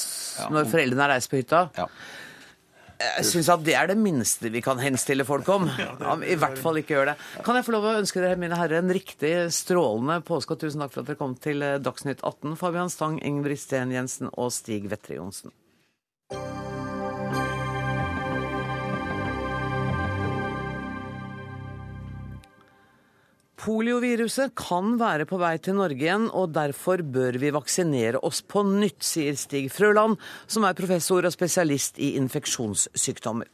[0.50, 1.66] når foreldrene har reist på hytta?
[1.76, 1.86] Ja.
[3.00, 5.68] Jeg syns at det er det minste vi kan henstille folk om.
[6.32, 7.28] I hvert fall ikke gjøre det.
[7.46, 10.84] Kan jeg få lov å ønske dere, mine herrer, en riktig strålende påske, og tusen
[10.84, 12.58] takk for at dere kom til eh, Dagsnytt 18.
[12.60, 15.54] Fabian Stang, Ingrid Steen Jensen og Stig Vetre Johnsen.
[23.60, 28.62] Polioviruset kan være på vei til Norge igjen, og derfor bør vi vaksinere oss på
[28.64, 30.16] nytt, sier Stig Frøland,
[30.48, 33.50] som er professor og spesialist i infeksjonssykdommer.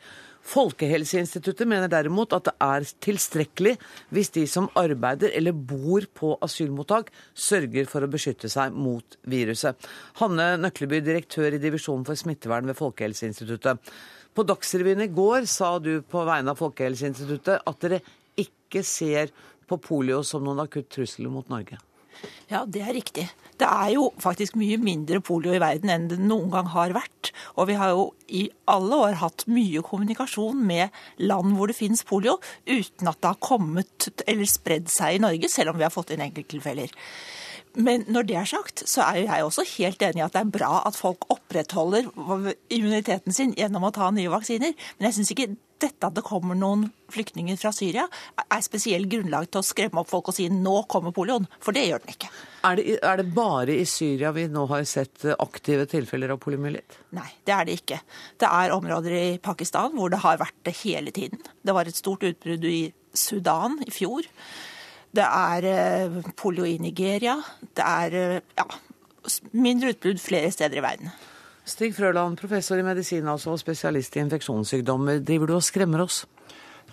[0.47, 3.73] Folkehelseinstituttet mener derimot at det er tilstrekkelig
[4.15, 9.75] hvis de som arbeider eller bor på asylmottak, sørger for å beskytte seg mot viruset.
[10.21, 13.91] Hanne Nøkleby, direktør i divisjonen for smittevern ved Folkehelseinstituttet.
[14.37, 18.03] På Dagsrevyen i går sa du på vegne av Folkehelseinstituttet at dere
[18.39, 19.35] ikke ser
[19.67, 21.79] på polio som noen akutt trussel mot Norge?
[22.49, 23.27] Ja, det er riktig.
[23.59, 27.33] Det er jo faktisk mye mindre polio i verden enn det noen gang har vært.
[27.57, 32.05] Og vi har jo i alle år hatt mye kommunikasjon med land hvor det finnes
[32.07, 32.37] polio,
[32.69, 36.15] uten at det har kommet eller spredd seg i Norge, selv om vi har fått
[36.15, 36.93] inn enkelttilfeller.
[37.77, 40.55] Men når det er sagt, så er jeg også helt enig i at det er
[40.55, 42.09] bra at folk opprettholder
[42.73, 44.73] immuniteten sin gjennom å ta nye vaksiner.
[44.97, 45.51] Men jeg syns ikke
[45.83, 48.07] dette at det kommer noen flyktninger fra Syria,
[48.43, 51.45] er spesielt grunnlag til å skremme opp folk og si nå kommer polioen.
[51.61, 52.31] For det gjør den ikke.
[52.67, 56.97] Er det, er det bare i Syria vi nå har sett aktive tilfeller av poliomyelitt?
[57.19, 58.01] Nei, det er det ikke.
[58.41, 61.45] Det er områder i Pakistan hvor det har vært det hele tiden.
[61.61, 62.81] Det var et stort utbrudd i
[63.17, 64.27] Sudan i fjor.
[65.15, 67.37] Det er eh, polio i Nigeria.
[67.77, 68.67] Det er eh, ja,
[69.53, 71.13] mindre utbrudd flere steder i verden.
[71.67, 75.19] Stig Frøland, professor i medisin altså, og spesialist i infeksjonssykdommer.
[75.27, 76.25] Driver du og skremmer oss?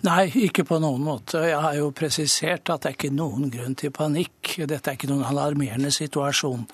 [0.04, 1.40] Nei, ikke på noen måte.
[1.46, 4.56] Jeg har jo presisert at det er ikke noen grunn til panikk.
[4.66, 6.66] Dette er ikke noen alarmerende situasjon.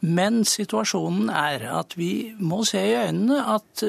[0.00, 3.82] Men situasjonen er at vi må se i øynene at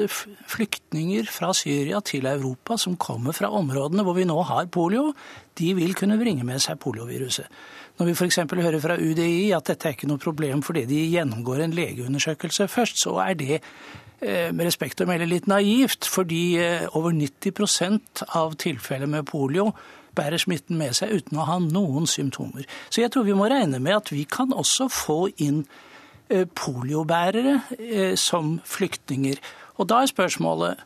[0.52, 5.14] flyktninger fra Syria til Europa som kommer fra områdene hvor vi nå har polio,
[5.58, 7.48] de vil kunne bringe med seg polioviruset.
[7.96, 8.38] Når vi f.eks.
[8.52, 13.00] hører fra UDI at dette er ikke noe problem fordi de gjennomgår en legeundersøkelse først,
[13.00, 18.56] så er det eh, med respekt å melde litt naivt, fordi eh, over 90% av
[18.60, 19.70] tilfeller med polio
[20.16, 22.68] bærer smitten med seg uten å ha noen symptomer.
[22.92, 25.64] Så jeg tror vi må regne med at vi kan også få inn
[26.56, 29.40] poliobærere som flyktninger.
[29.80, 30.80] Og da er spørsmålet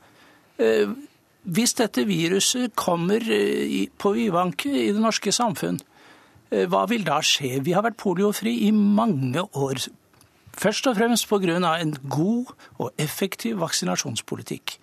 [1.46, 5.78] hvis dette viruset kommer eh, på vidvanke i det norske samfunn,
[6.50, 7.60] eh, hva vil da skje?
[7.62, 9.86] Vi har vært poliofri i mange år.
[10.56, 11.78] Først og fremst pga.
[11.78, 12.46] en god
[12.78, 14.78] og effektiv vaksinasjonspolitikk.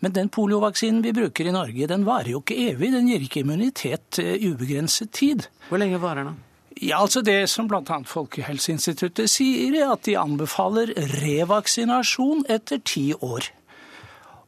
[0.00, 2.90] Men den poliovaksinen vi bruker i Norge, den varer jo ikke evig.
[2.92, 5.46] Den gir ikke immunitet eh, ubegrenset tid.
[5.68, 6.36] Hvor lenge varer den?
[6.80, 8.02] Ja, altså Det som bl.a.
[8.08, 13.50] Folkehelseinstituttet sier, er at de anbefaler revaksinasjon etter ti år.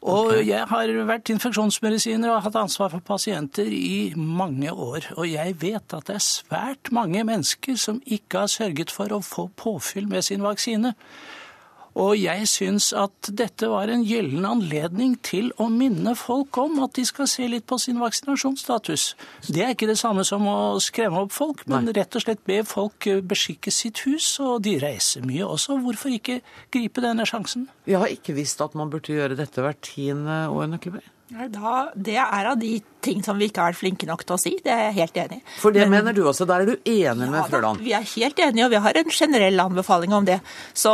[0.03, 0.47] Og okay.
[0.49, 5.13] jeg har vært infeksjonsmedisiner og hatt ansvar for pasienter i mange år.
[5.15, 9.21] Og jeg vet at det er svært mange mennesker som ikke har sørget for å
[9.23, 10.97] få påfyll med sin vaksine.
[11.99, 16.97] Og jeg syns at dette var en gyllen anledning til å minne folk om at
[16.97, 19.07] de skal se litt på sin vaksinasjonsstatus.
[19.49, 21.97] Det er ikke det samme som å skremme opp folk, men Nei.
[22.01, 24.35] rett og slett be folk beskikke sitt hus.
[24.41, 25.77] Og de reiser mye også.
[25.85, 26.41] Hvorfor ikke
[26.73, 27.69] gripe denne sjansen?
[27.85, 31.11] Vi har ikke visst at man burde gjøre dette hvert tiende år, Nøkkelberg.
[31.33, 34.41] Da, det er av de ting som vi ikke har vært flinke nok til å
[34.41, 34.53] si.
[34.61, 35.45] Det er jeg helt enig i.
[35.63, 36.45] For det Men, mener du også.
[36.49, 37.81] Der er du enig ja, med Frøland?
[37.81, 40.39] vi er helt enige, og vi har en generell anbefaling om det.
[40.77, 40.93] Så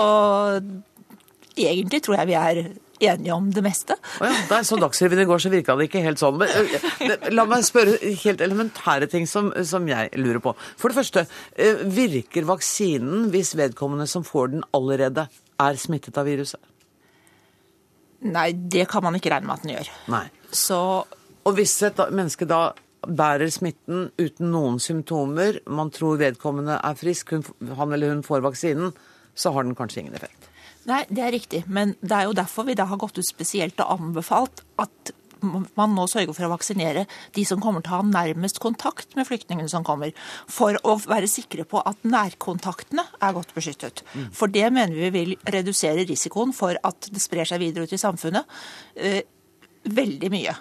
[1.66, 2.62] egentlig tror jeg vi er
[3.00, 3.96] enige om det meste.
[4.20, 6.38] Oh ja, jeg så Dagsrevyen i går, så virka det ikke helt sånn.
[6.40, 10.54] Men, la meg spørre helt elementære ting som, som, jeg lurer på.
[10.80, 11.26] For det første,
[11.94, 16.60] virker vaksinen hvis vedkommende som får den allerede, er smittet av viruset?
[18.26, 19.94] Nei, det kan man ikke regne med at den gjør.
[20.14, 20.26] Nei.
[20.50, 20.82] Så...
[21.46, 22.74] Og hvis et menneske da
[23.06, 27.32] bærer smitten uten noen symptomer, man tror vedkommende er frisk,
[27.78, 28.92] han eller hun får vaksinen,
[29.38, 30.37] så har den kanskje ingen effekt?
[30.88, 31.62] Nei, det er riktig.
[31.68, 35.94] Men det er jo derfor vi da har gått ut spesielt og anbefalt at man
[35.94, 37.04] nå sørger for å vaksinere
[37.36, 40.10] de som kommer til å ha nærmest kontakt med flyktningene som kommer,
[40.50, 44.02] for å være sikre på at nærkontaktene er godt beskyttet.
[44.14, 44.28] Mm.
[44.34, 48.00] For det mener vi vil redusere risikoen for at det sprer seg videre ut i
[48.00, 48.58] samfunnet
[48.96, 49.22] eh,
[49.88, 50.56] veldig mye.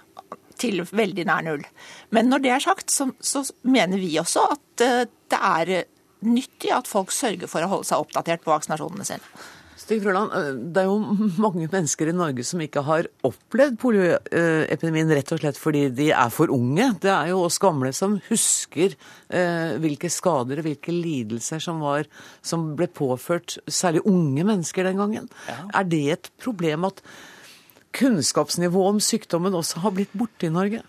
[0.58, 1.66] Til veldig nær null.
[2.13, 5.74] Men når det er sagt, så, så mener vi også at eh, det er
[6.26, 9.38] nyttig at folk sørger for å holde seg oppdatert på vaksinasjonene sine.
[9.88, 10.97] Stig Frøland, eh, det er jo
[11.45, 16.34] mange mennesker i Norge som ikke har opplevd polioepidemien rett og slett fordi de er
[16.34, 16.89] for unge.
[17.04, 22.10] Det er jo oss gamle som husker eh, hvilke skader og hvilke lidelser som, var,
[22.43, 25.32] som ble påført særlig unge mennesker den gangen.
[25.47, 25.58] Ja.
[25.80, 27.00] Er det et problem at
[27.95, 30.84] kunnskapsnivået om sykdommen også har blitt borte i Norge?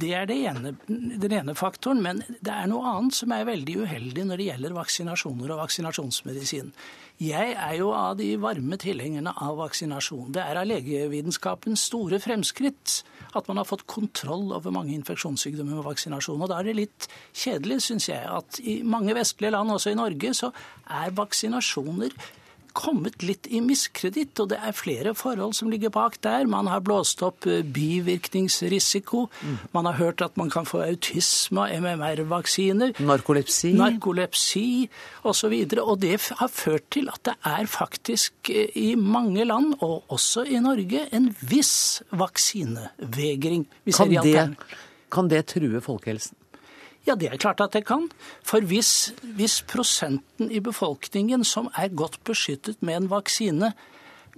[0.00, 2.02] Det er det ene, den ene faktoren.
[2.04, 6.74] Men det er noe annet som er veldig uheldig når det gjelder vaksinasjoner og vaksinasjonsmedisin.
[7.20, 10.30] Jeg er jo av de varme tilhengerne av vaksinasjon.
[10.32, 13.02] Det er av legevitenskapens store fremskritt
[13.36, 16.40] at man har fått kontroll over mange infeksjonssykdommer med vaksinasjon.
[16.40, 19.98] Og da er det litt kjedelig, syns jeg, at i mange vestlige land, også i
[20.00, 20.48] Norge, så
[20.88, 22.16] er vaksinasjoner
[22.76, 26.48] kommet litt i miskreditt, og det er flere forhold som ligger bak der.
[26.50, 29.26] Man har blåst opp eh, bivirkningsrisiko.
[29.42, 29.56] Mm.
[29.76, 32.94] Man har hørt at man kan få autisme og MMR-vaksiner.
[33.00, 33.72] Narkolepsi.
[33.78, 34.66] Narkolepsi
[35.22, 35.30] osv.
[35.30, 39.74] Og, så og det har ført til at det er faktisk eh, i mange land,
[39.80, 43.66] og også i Norge, en viss vaksinevegring.
[43.96, 44.46] Kan det,
[45.10, 46.36] kan det true folkehelsen?
[47.08, 48.08] Ja, det er klart at det kan.
[48.44, 53.72] For hvis, hvis prosenten i befolkningen som er godt beskyttet med en vaksine,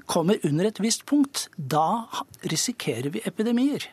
[0.06, 2.06] kommer under et visst punkt, da
[2.48, 3.88] risikerer vi epidemier.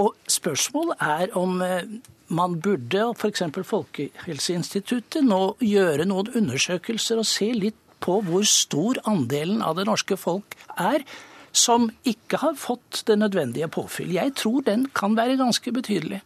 [0.00, 1.84] Og spørsmålet er om eh,
[2.32, 3.42] man burde, f.eks.
[3.68, 10.16] Folkehelseinstituttet, nå gjøre noen undersøkelser og se litt på hvor stor andelen av det norske
[10.18, 11.04] folk er
[11.52, 14.14] som ikke har fått det nødvendige påfyll.
[14.16, 16.22] Jeg tror den kan være ganske betydelig.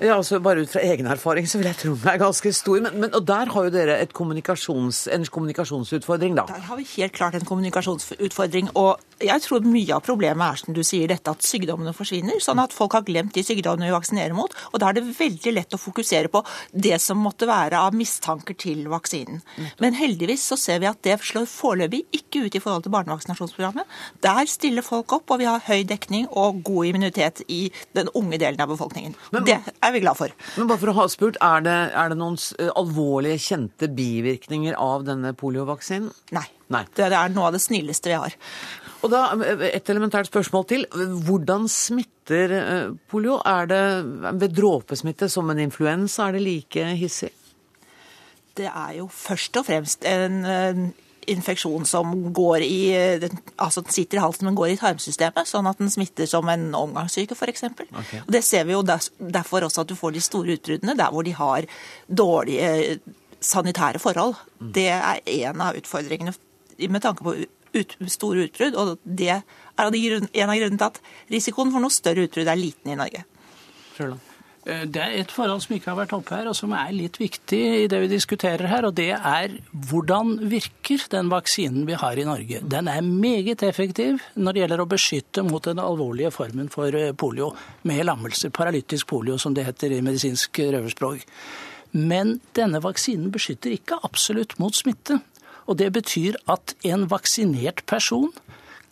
[0.00, 2.80] Ja, altså Bare ut fra egen erfaring så vil jeg tro den er ganske stor.
[2.82, 6.46] Men, men, og der har jo dere kommunikasjons, en kommunikasjonsutfordring, da.
[6.50, 8.72] Der har vi helt klart en kommunikasjonsutfordring.
[8.74, 12.40] Og jeg tror mye av problemet er som du sier, dette at sykdommene forsvinner.
[12.42, 14.52] Sånn at folk har glemt de sykdommene vi vaksinerer mot.
[14.72, 16.42] Og da er det veldig lett å fokusere på
[16.72, 19.42] det som måtte være av mistanker til vaksinen.
[19.82, 23.98] Men heldigvis så ser vi at det slår foreløpig ikke ut i forhold til barnevaksinasjonsprogrammet.
[24.24, 28.40] Der stiller folk opp, og vi har høy dekning og god immunitet i den unge
[28.42, 29.14] delen av befolkningen.
[29.34, 30.34] Men, det er vi glad for.
[30.58, 32.38] Men bare for å ha spurt, er det, er det noen
[32.74, 36.10] alvorlige, kjente bivirkninger av denne poliovaksinen?
[36.34, 36.46] Nei.
[36.72, 36.86] Nei.
[36.96, 38.34] Det er noe av det snilleste vi har.
[39.04, 39.22] Og da
[39.68, 40.86] Et elementært spørsmål til.
[41.28, 43.38] Hvordan smitter polio?
[43.44, 43.84] Er det
[44.40, 46.28] ved dråpesmitte som en influensa?
[46.28, 47.30] Er det like hissig?
[48.56, 50.92] Det er jo først og fremst en
[51.30, 52.80] infeksjon som går i,
[53.56, 56.66] altså den sitter i halsen, men går i tarmsystemet, sånn at den smitter som en
[56.76, 57.66] omgangssyke f.eks.
[57.72, 58.22] Okay.
[58.24, 61.26] Og Det ser vi jo derfor også at du får de store utbruddene der hvor
[61.26, 61.68] de har
[62.08, 62.98] dårlige
[63.44, 64.36] sanitære forhold.
[64.60, 64.72] Mm.
[64.76, 66.34] Det er en av utfordringene
[66.90, 67.36] med tanke på
[67.74, 69.42] ut, store utbrudd, og det er
[69.78, 71.02] en av grunnene til at
[71.32, 73.26] risikoen for noe større utbrudd er liten i Norge.
[73.96, 74.30] Frøland.
[74.64, 77.58] Det er et forhold som ikke har vært oppe her, og som er litt viktig
[77.82, 78.86] i det vi diskuterer her.
[78.88, 79.58] og Det er
[79.90, 82.62] hvordan virker den vaksinen vi har i Norge.
[82.64, 87.50] Den er meget effektiv når det gjelder å beskytte mot den alvorlige formen for polio,
[87.84, 88.54] med lammelser.
[88.56, 91.28] Paralytisk polio, som det heter i medisinsk røverspråk.
[91.92, 95.20] Men denne vaksinen beskytter ikke absolutt mot smitte.
[95.66, 98.32] Og det betyr at en vaksinert person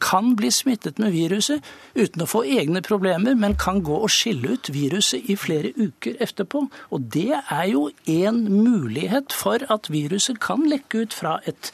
[0.02, 1.62] kan bli smittet med viruset
[1.94, 6.18] uten å få egne problemer, men kan gå og skille ut viruset i flere uker
[6.24, 6.64] etterpå.
[6.90, 11.72] Og det er jo en mulighet for at viruset kan lekke ut fra et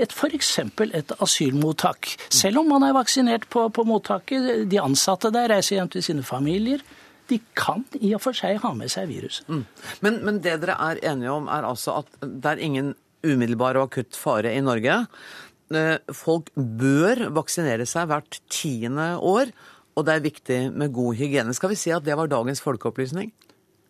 [0.00, 0.58] et F.eks.
[0.80, 2.08] et asylmottak.
[2.32, 6.24] Selv om man er vaksinert på, på mottaket, de ansatte der reiser hjem til sine
[6.24, 6.80] familier.
[7.28, 9.44] De kan i og for seg ha med seg viruset.
[9.48, 9.66] Mm.
[10.00, 12.94] Men, men det dere er enige om, er altså at det er ingen
[13.26, 15.02] umiddelbar og akutt fare i Norge.
[16.16, 19.52] Folk bør vaksinere seg hvert tiende år,
[19.94, 21.54] og det er viktig med god hygiene.
[21.54, 23.30] Skal vi si at det var dagens folkeopplysning?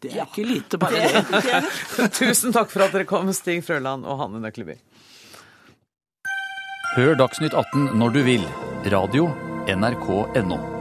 [0.00, 0.26] Det er ja.
[0.28, 1.24] ikke lite, bare det.
[1.44, 2.10] det.
[2.16, 4.80] Tusen takk for at dere kom, Stig Frøland og Hanne Nøkleby.
[6.96, 8.44] Hør Dagsnytt 18 når du vil.
[8.90, 9.30] Radio
[9.70, 10.79] NRK.no.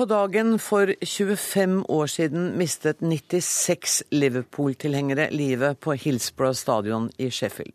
[0.00, 7.74] På dagen for 25 år siden mistet 96 Liverpool-tilhengere livet på Hillsborough stadion i Sheffield.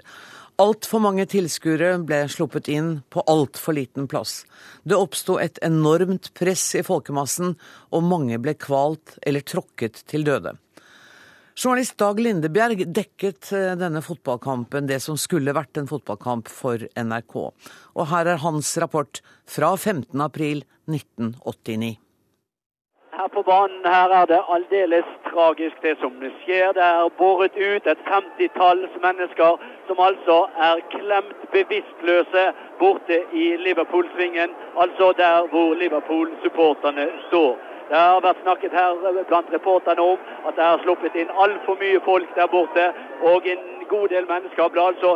[0.57, 4.39] Altfor mange tilskuere ble sluppet inn på altfor liten plass.
[4.81, 7.53] Det oppsto et enormt press i folkemassen,
[7.93, 10.55] og mange ble kvalt eller tråkket til døde.
[11.53, 17.37] Journalist Dag Lindebjerg dekket eh, denne fotballkampen, det som skulle vært en fotballkamp for NRK.
[17.93, 20.09] Og her er hans rapport fra 15.
[20.25, 21.99] april 1989.
[23.17, 26.71] Her på banen her er det aldeles tragisk det som skjer.
[26.77, 30.35] Det er båret ut et femtitalls mennesker som altså
[30.69, 32.43] er klemt bevisstløse
[32.79, 34.51] borte i Liverpool-svingen.
[34.83, 37.55] Altså der hvor Liverpool-supporterne står.
[37.89, 42.03] Det har vært snakket her blant reporterne om at det er sluppet inn altfor mye
[42.09, 42.89] folk der borte.
[43.31, 43.63] Og en
[43.93, 45.15] god del mennesker ble altså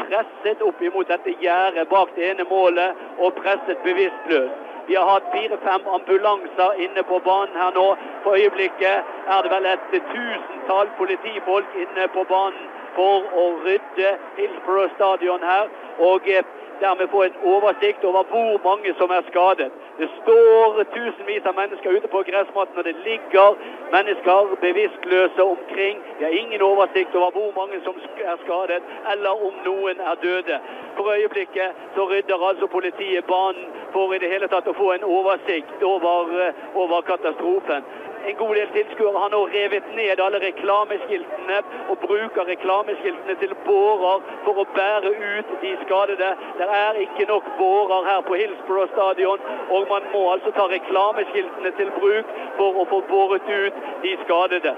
[0.00, 4.77] presset opp imot dette gjerdet bak det ene målet og presset bevisstløst.
[4.88, 7.86] Vi har hatt fire-fem ambulanser inne på banen her nå.
[8.24, 12.64] For øyeblikket er det vel et tusentall politifolk inne på banen
[12.96, 15.68] for å rydde Hillsborough stadion her.
[16.10, 16.44] Og eh,
[16.80, 19.70] dermed få en oversikt over hvor mange som er skadet.
[20.00, 23.56] Det står tusenvis av mennesker ute på gressmatten, og det ligger
[23.96, 25.96] mennesker bevisstløse omkring.
[26.18, 27.94] Vi har ingen oversikt over hvor mange som
[28.32, 30.56] er skadet, eller om noen er døde.
[30.96, 35.04] For øyeblikket så rydder altså politiet banen for i det hele tatt å få en
[35.16, 37.82] oversikt over, eh, over katastrofen.
[38.26, 41.58] En god del tilskuere har nå revet ned alle reklameskiltene
[41.92, 46.30] og bruker reklameskiltene til bårer for å bære ut de skadede.
[46.58, 49.42] Det er ikke nok bårer her på Hillsborough stadion,
[49.74, 54.76] og man må altså ta reklameskiltene til bruk for å få båret ut de skadede.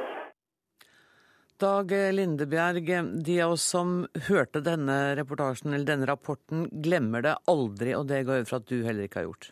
[1.60, 2.86] Dag Lindebjerg,
[3.24, 8.22] de av oss som hørte denne reportasjen eller denne rapporten, glemmer det aldri, og det
[8.28, 9.50] går ut fra at du heller ikke har gjort?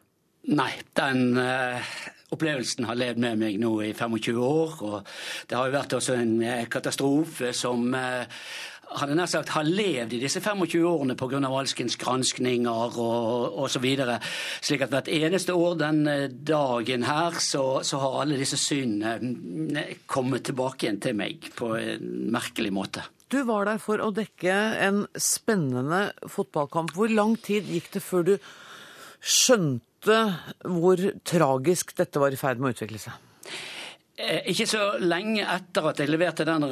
[0.49, 1.91] Nei, den uh,
[2.35, 4.81] opplevelsen har levd med meg nå i 25 år.
[4.87, 4.99] Og
[5.49, 8.43] det har jo vært også en uh, katastrofe som uh,
[8.97, 11.41] hadde nær sagt, har levd i disse 25 årene pga.
[11.49, 13.87] alskens granskninger og osv.
[14.65, 16.03] Slik at hvert eneste år den
[16.47, 22.31] dagen her, så, så har alle disse synene kommet tilbake igjen til meg på en
[22.33, 23.05] merkelig måte.
[23.29, 24.55] Du var der for å dekke
[24.87, 26.95] en spennende fotballkamp.
[26.97, 28.35] Hvor lang tid gikk det før du
[29.21, 33.25] skjønte hvor tragisk dette var i ferd med å utvikle seg?
[34.19, 36.67] Eh, ikke så lenge etter at jeg leverte den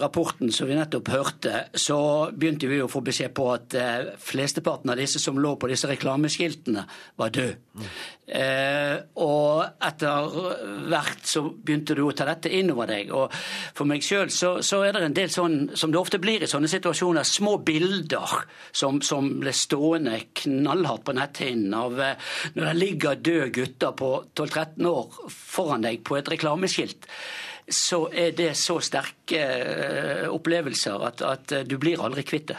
[0.00, 1.98] rapporten som vi nettopp hørte, så
[2.36, 5.88] begynte vi å få beskjed på at eh, flesteparten av disse som lå på disse
[5.88, 6.84] reklameskiltene,
[7.16, 7.56] var døde.
[8.22, 10.28] Eh, og etter
[10.86, 13.10] hvert så begynte du å ta dette inn over deg.
[13.10, 16.44] Og for meg sjøl så, så, er det en del sånn, som det ofte blir
[16.44, 18.36] i sånne situasjoner, små bilder
[18.70, 24.90] som, som ble stående knallhardt på netthinnen av når det ligger døde gutter på 12-13
[24.92, 27.10] år foran deg på et reklameskilt
[27.72, 32.58] så er det så sterke eh, opplevelser at, at du blir aldri kvitt det.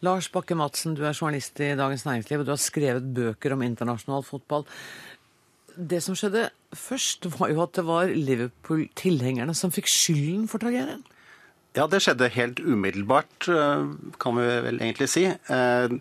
[0.00, 3.64] Lars Bakke Madsen, du er journalist i Dagens Næringsliv, og du har skrevet bøker om
[3.66, 4.64] internasjonal fotball.
[5.76, 11.04] Det som skjedde først, var jo at det var Liverpool-tilhengerne som fikk skylden for tragedien.
[11.76, 13.84] Ja, det skjedde helt umiddelbart, eh,
[14.18, 15.26] kan vi vel egentlig si.
[15.28, 15.98] Eh,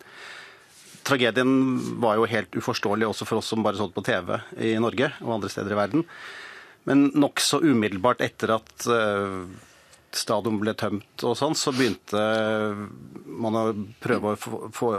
[1.03, 4.77] tragedien var jo helt uforståelig også for oss som bare så det på TV i
[4.79, 6.05] Norge og andre steder i verden.
[6.87, 9.45] Men nokså umiddelbart etter at uh,
[10.17, 12.23] stadion ble tømt og sånn, så begynte
[13.39, 13.63] man å
[14.01, 14.89] prøve å få, få,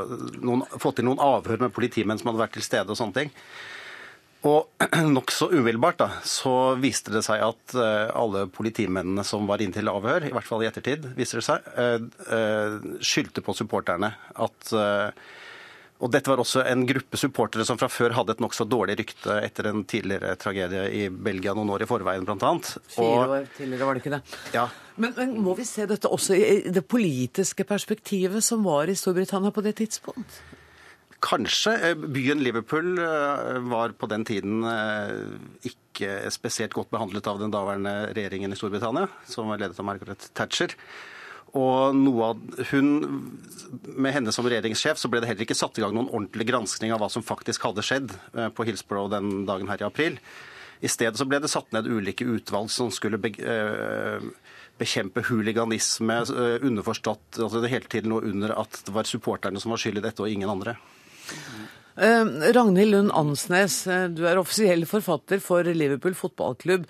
[0.40, 3.34] noen, få til noen avhør med politimenn som hadde vært til stede og sånne ting.
[4.48, 4.86] Og
[5.16, 9.90] nokså umiddelbart da, så viste det seg at uh, alle politimennene som var inne til
[9.92, 11.98] avhør, i hvert fall i ettertid, viser det seg, uh,
[12.30, 14.14] uh, skyldte på supporterne.
[14.40, 14.72] At
[16.00, 19.36] og dette var også en gruppe supportere som fra før hadde et nokså dårlig rykte
[19.44, 22.52] etter en tidligere tragedie i Belgia noen år i forveien, bl.a.
[22.94, 24.22] Fire år tidligere, var det ikke det?
[24.56, 24.64] Ja.
[24.96, 29.52] Men, men, må vi se dette også i det politiske perspektivet som var i Storbritannia
[29.52, 30.40] på det tidspunkt?
[31.20, 31.76] Kanskje.
[31.90, 37.52] Eh, byen Liverpool eh, var på den tiden eh, ikke spesielt godt behandlet av den
[37.52, 40.72] daværende regjeringen i Storbritannia, som var ledet av Margaret Thatcher.
[41.56, 42.90] Og noe av hun,
[43.96, 46.94] Med henne som regjeringssjef så ble det heller ikke satt i gang noen ordentlig granskning
[46.94, 50.18] av hva som faktisk hadde skjedd eh, på Hillsborough den dagen her i april.
[50.80, 54.26] I stedet så ble det satt ned ulike utvalg som skulle eh,
[54.80, 59.74] bekjempe huliganisme, eh, underforstått altså det hele tiden lå under at det var supporterne som
[59.74, 60.78] var skyld i dette, og ingen andre.
[62.00, 63.82] Ragnhild Lund Ansnes,
[64.16, 66.86] du er offisiell forfatter for Liverpool fotballklubb.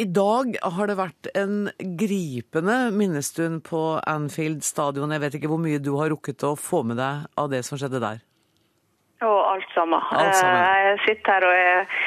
[0.00, 1.66] I dag har det vært en
[2.00, 5.12] gripende minnestund på Anfield stadion.
[5.12, 7.76] Jeg vet ikke hvor mye du har rukket å få med deg av det som
[7.76, 8.22] skjedde der?
[9.20, 10.00] Og alt sammen.
[10.16, 10.62] Alt sammen.
[10.62, 11.98] Eh, jeg sitter her og er,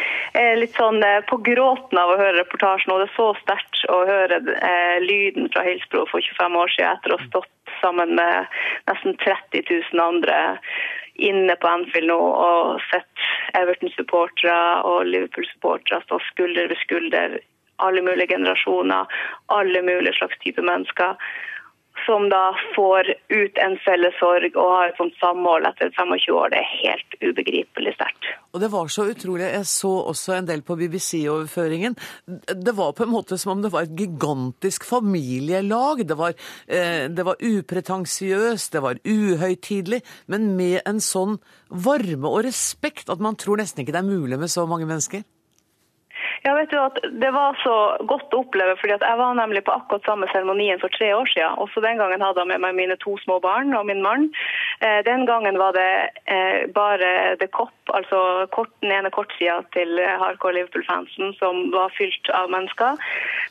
[0.42, 2.96] er, litt sånn eh, på gråten av å høre reportasjen.
[2.96, 6.98] Og det er så sterkt å høre eh, lyden fra Hilsbro for 25 år siden
[6.98, 10.42] etter å ha stått sammen med nesten 30 000 andre
[11.22, 17.42] inne på Anfield nå og sett Everton-supportere og Liverpool-supportere stå skulder ved skulder
[17.86, 19.10] alle mulige generasjoner,
[19.58, 21.18] alle mulige slags typer mennesker.
[22.08, 26.50] Som da får ut en felles sorg og har et sånt samhold etter 25 år.
[26.52, 28.32] Det er helt ubegripelig sterkt.
[28.54, 29.46] Og det var så utrolig.
[29.46, 31.96] Jeg så også en del på BBC-overføringen.
[32.66, 36.04] Det var på en måte som om det var et gigantisk familielag.
[36.10, 36.34] Det var,
[36.68, 43.22] eh, det var upretensiøst, det var uhøytidelig, men med en sånn varme og respekt at
[43.22, 45.24] man tror nesten ikke det er mulig med så mange mennesker.
[46.44, 47.74] Ja, vet du at Det var så
[48.10, 51.56] godt å oppleve, fordi jeg var nemlig på akkurat samme seremonien for tre år siden.
[51.64, 54.28] Også den gangen hadde jeg med meg mine to små barn og min mann.
[54.84, 55.92] Eh, den gangen var det
[56.26, 58.20] eh, bare The Cop, altså
[58.82, 63.00] den ene kortsida til hardcore Liverpool-fansen, som var fylt av mennesker.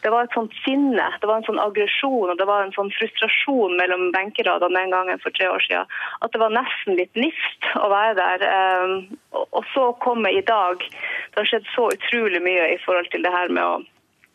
[0.03, 2.93] Det var et sånt sinne, det var en sånn aggresjon og det var en sånn
[2.99, 5.89] frustrasjon mellom benkeradene den gangen for tre år siden
[6.23, 8.47] at det var nesten litt nifst å være der.
[8.49, 10.83] Eh, og så komme i dag.
[11.33, 13.81] Det har skjedd så utrolig mye i forhold til det her med å,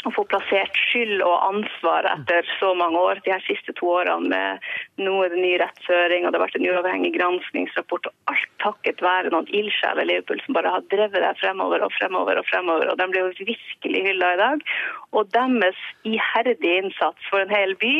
[0.07, 3.21] å få plassert skyld og ansvar etter så mange år.
[3.25, 7.13] De her siste to årene med noe ny rettsføring, og det har vært en uavhengig
[7.17, 8.09] granskningsrapport.
[8.09, 11.93] og Alt takket være noen ildsjeler i Liverpool som bare har drevet det fremover og
[11.97, 12.39] fremover.
[12.39, 14.65] og fremover, og De blir jo virkelig hylla i dag.
[15.13, 17.95] Og deres iherdige innsats for en hel by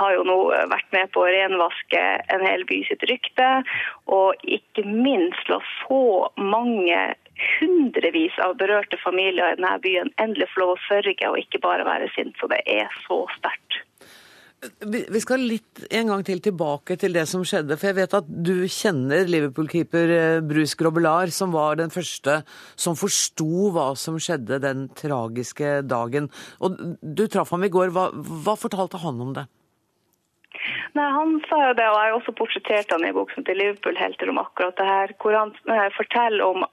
[0.00, 0.38] har jo nå
[0.72, 2.02] vært med på å renvaske
[2.34, 3.50] en hel by sitt rykte.
[4.06, 6.02] Og ikke minst la så
[6.36, 7.00] mange
[7.58, 11.86] hundrevis av berørte familier i denne byen endelig få lov å sørge og ikke bare
[11.88, 12.36] være sint.
[12.40, 13.80] Så det er så sterkt.
[14.62, 17.74] Vi skal litt en gang til tilbake til det som skjedde.
[17.74, 22.42] For jeg vet at du kjenner Liverpool-keeper eh, Bruce Grobelar, som var den første
[22.78, 26.30] som forsto hva som skjedde den tragiske dagen.
[26.62, 27.90] Og Du traff ham i går.
[27.96, 29.48] Hva, hva fortalte han om det?
[30.94, 34.30] Nei, Han sa jo det, og jeg har også portrettert han i boksen til Liverpool-helter
[34.30, 36.68] om akkurat det her, hvor han eh, forteller om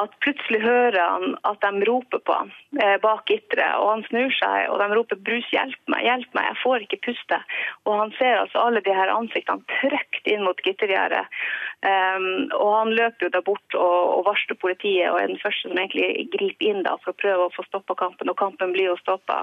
[0.00, 4.32] at plutselig hører han at de roper på han eh, bak gitteret, og han snur
[4.38, 7.40] seg og de roper 'Brus, hjelp meg, hjelp meg, jeg får ikke puste'.
[7.84, 11.28] Og han ser altså alle de her ansiktene trykt inn mot gittergjerdet.
[11.82, 15.68] Um, og han løper jo da bort og, og varsler politiet og er den første
[15.68, 18.92] som egentlig griper inn da for å prøve å få stoppa kampen, og kampen blir
[18.92, 19.42] jo stoppa.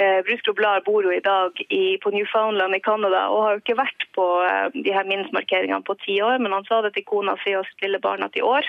[0.00, 3.62] Eh, Bruce Groblar bor jo i dag i, på Newfoundland i Canada og har jo
[3.64, 7.04] ikke vært på eh, de her minnesmarkeringene på ti år, men han sa det til
[7.08, 8.68] kona si og sitt lille barn at i år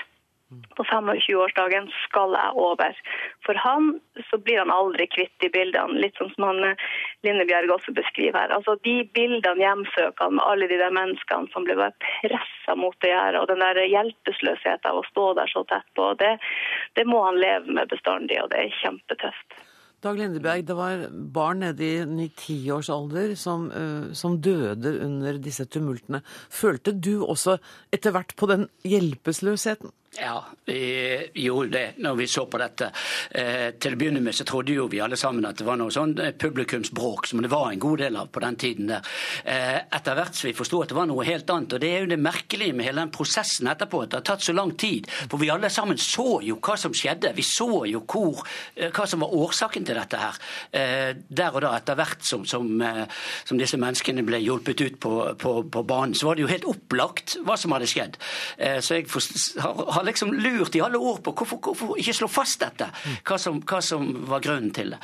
[0.76, 2.98] på 25-årsdagen skal jeg over.
[3.46, 3.94] For han
[4.30, 6.86] så blir han aldri kvitt de bildene, litt sånn som han eh,
[7.26, 8.54] Linnebjerg også beskriver her.
[8.56, 13.12] Altså De bildene hjemsøker han med alle de der menneskene som ble pressa mot det
[13.14, 16.36] her, og den der hjelpeløsheten av å stå der så tett på, det,
[16.98, 19.62] det må han leve med bestandig, og det er kjempetøft.
[20.02, 22.56] Dag Lindeberg, det var barn nede i ni-ti
[23.38, 26.24] som, uh, som, døde under disse tumultene.
[26.50, 27.54] Følte du også
[27.94, 29.94] etter hvert på den hjelpeløsheten?
[30.20, 32.90] Ja, vi gjorde det når vi så på dette.
[33.30, 35.92] Eh, til å begynne med så trodde jo vi alle sammen at det var noe
[35.94, 39.08] sånn eh, publikumsbråk, som det var en god del av på den tiden der.
[39.48, 41.72] Eh, etter hvert så vi forsto at det var noe helt annet.
[41.72, 44.44] Og det er jo det merkelige med hele den prosessen etterpå, at det har tatt
[44.44, 45.08] så lang tid.
[45.22, 47.32] For vi alle sammen så jo hva som skjedde.
[47.38, 48.44] Vi så jo hvor,
[48.76, 50.42] eh, hva som var årsaken til dette her.
[50.76, 53.06] Eh, der og da, etter hvert som, som, eh,
[53.46, 56.68] som, disse menneskene ble hjulpet ut på, på, på, banen, så var det jo helt
[56.68, 58.20] opplagt hva som hadde skjedd.
[58.82, 59.08] så jeg
[59.62, 62.88] har har liksom lurt i alle år på hvorfor, hvorfor ikke slå fast dette,
[63.28, 65.00] hva som, hva som, var grunnen til det.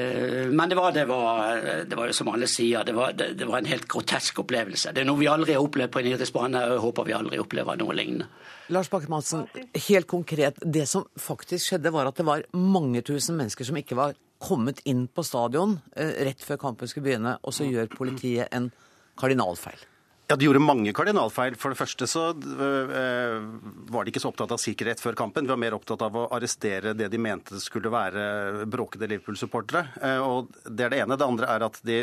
[0.00, 3.48] Eh, men det var, det var, det var som alle sier, det var, det, det
[3.48, 4.94] var, en helt grotesk opplevelse.
[4.96, 7.42] Det er noe vi aldri har opplevd på en idrettsbane, og jeg håper vi aldri
[7.42, 8.28] opplever noe lignende.
[8.68, 9.46] Lars Bakke-Madsen,
[9.88, 10.58] helt konkret.
[10.60, 14.82] Det som faktisk skjedde, var at det var mange tusen mennesker som ikke var kommet
[14.86, 18.70] inn på stadion eh, rett før kampen skulle begynne, og så gjør politiet en
[19.18, 19.80] kardinalfeil.
[20.28, 21.54] Ja, De gjorde mange kardinalfeil.
[21.56, 23.44] For det første så øh,
[23.88, 25.46] var de ikke så opptatt av sikkerhet før kampen.
[25.46, 29.86] De var mer opptatt av å arrestere det de mente skulle være bråkede Liverpool-supportere.
[30.04, 31.16] Eh, og Det er det ene.
[31.16, 31.96] Det andre er at de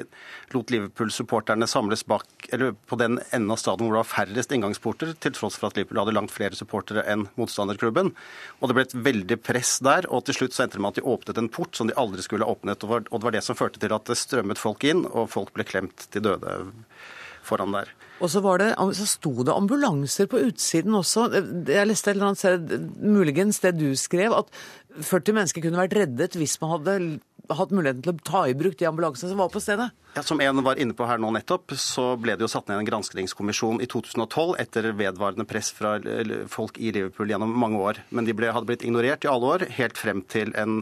[0.55, 5.13] lot Liverpool-supporterne samles bak, eller på den enden av stadion hvor det var færrest inngangsporter,
[5.21, 8.09] til tross for at Liverpool hadde langt flere supportere enn motstanderklubben.
[8.57, 11.03] Og Det ble et veldig press der, og til slutt så endte det med at
[11.03, 12.89] de åpnet en port som de aldri skulle ha åpnet.
[12.89, 15.67] Og det var det som førte til at det strømmet folk inn, og folk ble
[15.69, 16.57] klemt til døde
[17.45, 17.93] foran der.
[18.23, 21.27] Og så, var det, så sto det ambulanser på utsiden også.
[21.67, 24.51] Jeg leste et eller annet sted, muligens det du skrev, at
[25.03, 26.97] 40 mennesker kunne vært reddet hvis man hadde
[27.53, 29.89] hatt muligheten til å ta i bruk de ambulansene som var på stedet?
[30.15, 32.79] Ja, Som en var inne på her nå nettopp, så ble det jo satt ned
[32.79, 35.97] en granskningskommisjon i 2012 etter vedvarende press fra
[36.51, 38.01] folk i Liverpool gjennom mange år.
[38.15, 40.81] Men de ble, hadde blitt ignorert i alle år, helt frem til en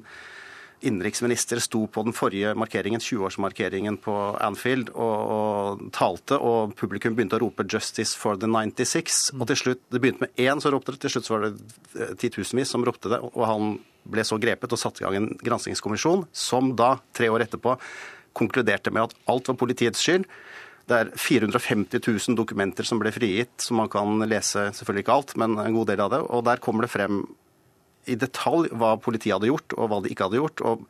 [0.83, 7.39] innenriksminister sto på den forrige markeringen, 20-årsmarkeringen på Anfield, og, og, talte, og publikum begynte
[7.39, 9.33] å rope 'Justice for the 96'.
[9.39, 11.53] Og til slutt, Det begynte med én som ropte det, til slutt så var det
[11.99, 13.19] eh, titusenvis som ropte det.
[13.21, 17.47] Og han ble så grepet og satte i gang en granskingskommisjon, som da, tre år
[17.47, 17.77] etterpå,
[18.33, 20.27] konkluderte med at alt var politiets skyld.
[20.89, 25.37] Det er 450 000 dokumenter som ble frigitt, som man kan lese, selvfølgelig ikke alt,
[25.39, 26.19] men en god del av det.
[26.27, 27.23] Og der kommer det frem
[28.09, 30.85] i detalj hva politiet hadde gjort, og hva de ikke hadde gjort, og,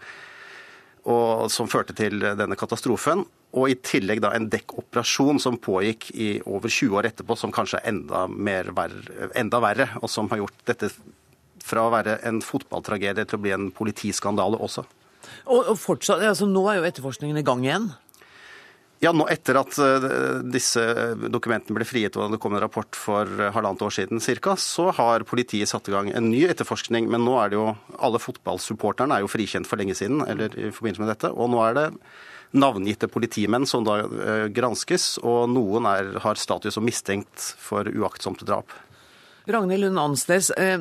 [1.10, 3.26] og som førte til denne katastrofen.
[3.54, 7.84] Og i tillegg da en dekkoperasjon som pågikk i over 20 år etterpå, som kanskje
[7.84, 8.26] er enda,
[8.74, 10.90] verre, enda verre, og som har gjort dette
[11.64, 14.84] fra å være en fotballtragedie til å bli en politiskandale også.
[15.46, 17.92] Og, og fortsatt, altså Nå er jo etterforskningen i gang igjen?
[19.04, 20.06] Ja, nå Etter at eh,
[20.48, 20.82] disse
[21.28, 24.94] dokumentene ble frigitt og det kom en rapport for eh, halvannet år siden cirka, så
[24.96, 27.10] har politiet satt i gang en ny etterforskning.
[27.12, 27.66] Men nå er det jo
[28.00, 31.34] alle fotballsupporterne er jo frikjent for lenge siden, eller i forbindelse med dette.
[31.36, 31.88] Og nå er det
[32.56, 38.46] navngitte politimenn som da eh, granskes, og noen er, har status som mistenkt for uaktsomt
[38.48, 38.72] drap.
[39.48, 40.80] Ragnhild Lund Ansnes, eh,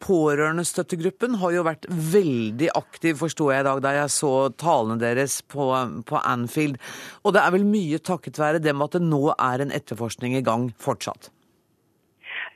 [0.00, 5.40] pårørendestøttegruppen har jo vært veldig aktiv, forsto jeg i dag da jeg så talene deres
[5.42, 5.68] på,
[6.08, 6.80] på Anfield.
[7.24, 10.44] Og det er vel mye takket være dem at det nå er en etterforskning i
[10.46, 11.28] gang fortsatt?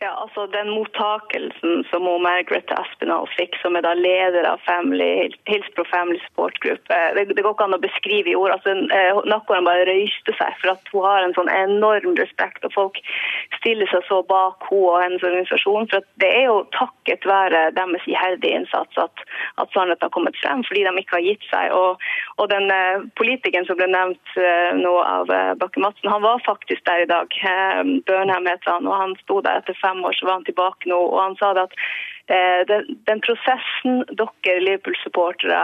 [0.01, 5.91] Ja, altså Den mottakelsen som Margaret Aspinall fikk, som er da leder av family, Hillsborough
[5.91, 8.51] Family Support Group, eh, det, det, går ikke an å beskrive i ord.
[8.57, 12.99] altså eh, bare røyste seg for at hun har en sånn enorm respekt, og folk
[13.61, 15.87] stiller seg så bak henne og hennes organisasjon.
[15.93, 19.25] for at Det er jo takket være deres iherdige innsats at,
[19.63, 21.71] at sannheten har kommet frem, fordi de ikke har gitt seg.
[21.73, 22.03] Og,
[22.43, 25.31] og den uh, politikeren som ble nevnt uh, nå av
[25.63, 27.31] Bakke-Madsen, han var faktisk der i dag.
[28.09, 30.99] Burnham heter han, og han sto der etter fem år, så var han tilbake nå.
[31.13, 31.77] Og han sa at
[32.33, 35.61] eh, den, den, prosessen dere Liverpool-supportere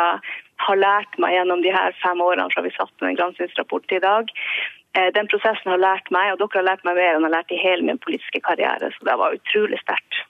[0.61, 4.05] har lært meg gjennom de her fem årene fra vi satte en granskingsrapport til i
[4.05, 4.29] dag,
[4.97, 7.37] Eh, Den prosessen har lært meg, og dere har lært meg mer enn jeg har
[7.37, 8.91] lært i hele min politiske karriere.
[8.97, 10.25] Så det var utrolig sterkt.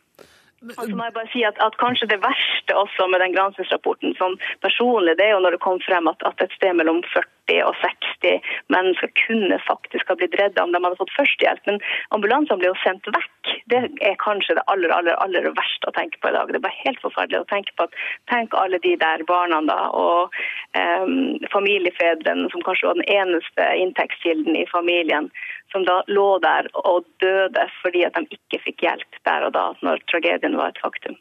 [0.60, 4.12] Og så må jeg bare si at, at Kanskje det verste også med den granskingsrapporten
[4.18, 7.62] sånn personlig, det er jo når det kom frem at, at et sted mellom 40
[7.64, 11.64] og 60 mennesker kunne faktisk ha blitt redda om de hadde fått førstehjelp.
[11.66, 11.80] Men
[12.16, 13.54] ambulansene ble jo sendt vekk.
[13.72, 16.52] Det er kanskje det aller aller, aller verste å tenke på i dag.
[16.52, 17.96] Det er bare helt forferdelig å tenke på at
[18.30, 20.36] tenk alle de der barna da, og
[20.78, 21.08] eh,
[21.54, 25.30] familiefedrene som kanskje var den eneste inntektskilden i familien,
[25.72, 29.66] som da lå der og døde fordi at de ikke fikk hjelp der og da,
[29.86, 31.18] når tragedien var et faktum.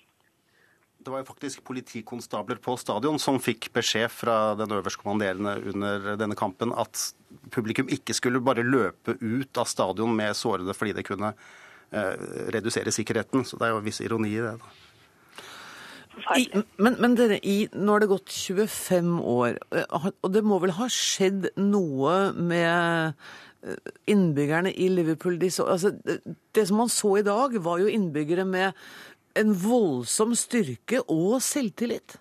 [0.99, 6.35] Det var jo faktisk politikonstabler på stadion som fikk beskjed fra den øverstkommanderende under denne
[6.35, 7.05] kampen at
[7.55, 12.91] publikum ikke skulle bare løpe ut av stadion med sårede fordi det kunne eh, redusere
[12.91, 13.47] sikkerheten.
[13.47, 14.57] Så det er jo en viss ironi i det.
[14.59, 14.88] da.
[16.37, 16.47] I,
[16.81, 20.75] men men dere, i, nå har det gått 25 år, eh, og det må vel
[20.77, 23.13] ha skjedd noe med
[23.63, 25.39] eh, innbyggerne i Liverpool?
[25.41, 25.93] De så, altså,
[26.55, 28.77] det som man så i dag, var jo innbyggere med
[29.39, 32.17] en voldsom styrke og selvtillit.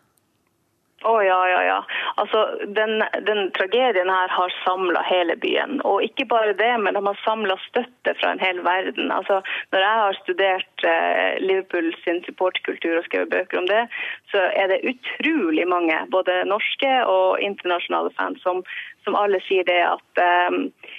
[1.07, 1.77] Å ja, ja, ja.
[2.19, 2.41] Altså,
[2.75, 5.79] den, den tragedien her har samla hele byen.
[5.87, 9.13] Og ikke bare det, men de har samla støtte fra en hel verden.
[9.15, 9.39] Altså,
[9.71, 13.85] når jeg har studert eh, Liverpool sin supportkultur og skrevet bøker om det,
[14.33, 18.65] så er det utrolig mange, både norske og internasjonale fans, som,
[19.09, 20.57] som alle sier det at eh,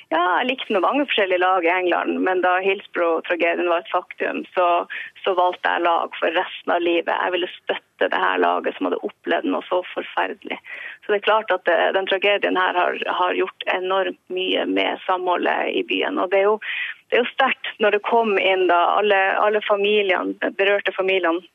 [0.10, 4.42] ja, jeg likte noen mange forskjellige lag i England, men da Hillsborough-tragedien var et faktum,
[4.56, 4.66] så,
[5.22, 7.14] så valgte jeg lag for resten av livet.
[7.14, 10.58] Jeg ville støtte det her laget som hadde opplevd noe så forferdelig.
[11.06, 15.06] Så det er klart at det, den tragedien her har, har gjort enormt mye med
[15.06, 16.18] samholdet i byen.
[16.18, 16.58] Og det er jo,
[17.14, 21.54] jo sterkt når det kom inn da alle, alle familiene, berørte familiene eh,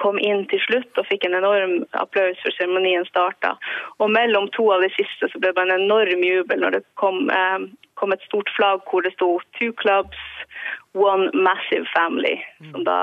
[0.00, 3.56] kom inn til slutt og fikk en enorm applaus for seremonien starta.
[4.00, 7.28] Og mellom to av de siste så ble det en enorm jubel når det kom,
[7.30, 7.66] eh,
[8.00, 10.18] kom et stort flagg hvor det sto 'Two clubs,
[10.94, 12.40] one massive family'.
[12.72, 12.98] Som da,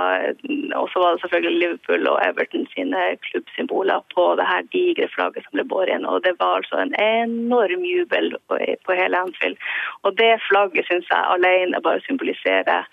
[0.75, 5.43] og så var det selvfølgelig Liverpool og Everton sine klubbsymboler på det her digre flagget
[5.43, 6.05] som ble båret inn.
[6.05, 9.57] Og det var altså en enorm jubel på, på hele Anfield.
[10.03, 12.85] Og det flagget syns jeg alene bare symboliserer eh,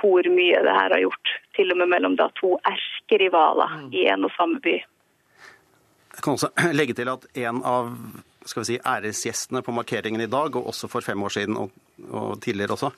[0.00, 1.32] hvor mye det her har gjort.
[1.56, 4.78] Til og med mellom da to erkerivaler i en og samme by.
[6.14, 7.92] Jeg kan også legge til at en av
[8.44, 11.72] skal vi si, æresgjestene på markeringen i dag, og også for fem år siden og,
[12.10, 12.90] og tidligere også,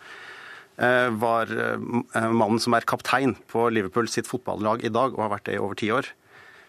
[0.83, 5.37] eh, var eh, mannen som er kaptein på Liverpool sitt fotballag i dag, og har
[5.37, 6.11] vært det i over ti år.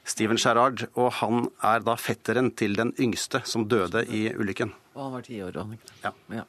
[0.08, 0.88] Steven Gerrard.
[0.96, 4.74] Og han er da fetteren til den yngste som døde i ulykken.
[4.98, 5.78] Og han var ti år, han.
[6.04, 6.12] Ja.
[6.34, 6.44] Ja.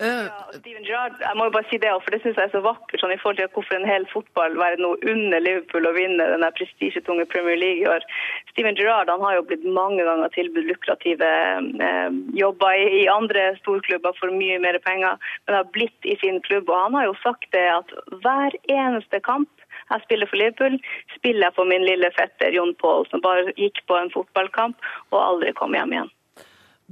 [0.00, 2.62] Ja, Steven Gerrard, jeg må jo bare si det, for det synes jeg er så
[2.64, 6.28] vakkert sånn, i forhold til hvorfor en hel fotball være noe under Liverpool å vinne
[6.32, 8.06] den prestisjetunge Premier League i år.
[8.54, 13.50] Steven Gerrard han har jo blitt mange ganger tilbudt lukrative eh, jobber i, i andre
[13.60, 16.72] storklubber for mye mer penger, men har blitt i sin klubb.
[16.72, 17.92] Og han har jo sagt det at
[18.24, 19.52] hver eneste kamp
[19.92, 20.80] jeg spiller for Liverpool,
[21.16, 25.20] spiller jeg for min lille fetter Jon Paul, som bare gikk på en fotballkamp og
[25.20, 26.12] aldri kom hjem igjen.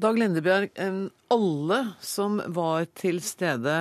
[0.01, 0.70] Dag Lindebjerg,
[1.34, 3.74] alle som var til stede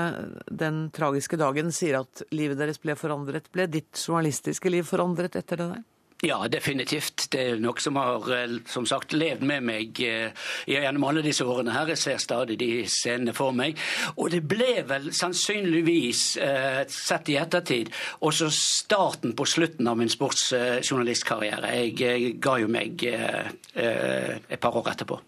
[0.51, 3.47] den tragiske dagen, sier at livet deres ble forandret.
[3.53, 5.85] Ble ditt journalistiske liv forandret etter det der?
[6.21, 7.29] Ja, definitivt.
[7.31, 10.33] Det er noe som har eh, som sagt, levd med meg eh,
[10.67, 11.71] gjennom alle disse årene.
[11.71, 11.93] her.
[11.93, 13.79] Jeg ser stadig de scenene for meg.
[14.17, 20.11] Og det ble vel sannsynligvis, eh, sett i ettertid, også starten på slutten av min
[20.11, 21.71] sportsjournalistkarriere.
[21.79, 25.21] Jeg ga jo meg et par år etterpå.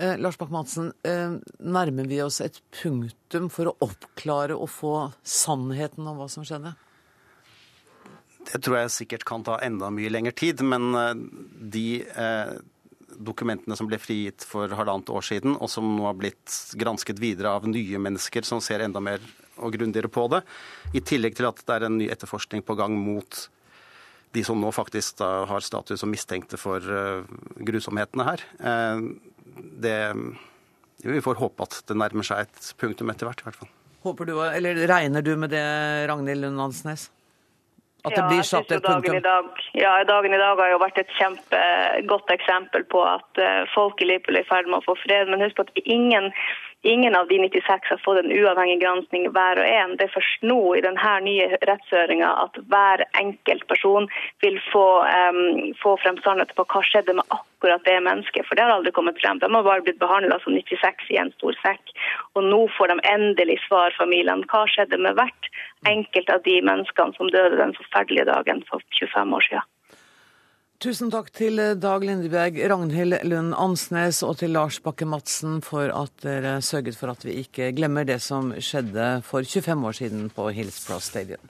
[0.00, 6.06] Eh, Lars Bach-Madsen, eh, nærmer vi oss et punktum for å oppklare og få sannheten
[6.08, 6.72] om hva som skjedde?
[8.48, 11.12] Det tror jeg sikkert kan ta enda mye lengre tid, men eh,
[11.74, 12.54] de eh,
[13.20, 17.52] dokumentene som ble frigitt for halvannet år siden, og som nå har blitt gransket videre
[17.58, 19.22] av nye mennesker som ser enda mer
[19.60, 20.40] og grundigere på det,
[20.96, 23.42] i tillegg til at det er en ny etterforskning på gang mot
[24.32, 27.28] de som nå faktisk da har status som mistenkte for eh,
[27.66, 28.46] grusomhetene her.
[29.82, 29.96] Det,
[31.02, 33.72] vi får håpe at det nærmer seg et punktum etter hvert, i hvert fall.
[34.06, 35.64] Håper du, eller regner du med det,
[36.08, 37.10] Ragnhild Lund Ansnes?
[38.04, 39.14] At det Ja, blir satt et punktum?
[39.16, 39.44] i dag,
[39.76, 44.08] ja, dagen i dag har jo vært et kjempegodt eksempel på at eh, folk i
[44.08, 45.28] Liverpool er i ferd med å få fred.
[45.28, 46.32] Men husk på at ingen,
[46.82, 49.96] ingen av de 96 har fått en uavhengig gransking hver og en.
[49.96, 54.08] Det er først nå i denne nye rettshøringa at hver enkelt person
[54.44, 58.46] vil få, um, få frem sannheten på hva skjedde med akkurat det mennesket.
[58.48, 59.42] For det har aldri kommet frem.
[59.42, 61.92] De har bare blitt behandla som 96 i en stor sekk.
[62.34, 64.48] Og nå får de endelig svar, familiene.
[64.48, 65.52] Hva skjedde med hvert
[65.88, 69.68] enkelt av de menneskene som døde den forferdelige dagen for 25 år siden?
[70.80, 76.24] Tusen takk til Dag Lindeberg, Ragnhild Lund Ansnes og til Lars Bakke Madsen for at
[76.24, 80.48] dere sørget for at vi ikke glemmer det som skjedde for 25 år siden på
[80.48, 81.44] Hillsborough Stadium.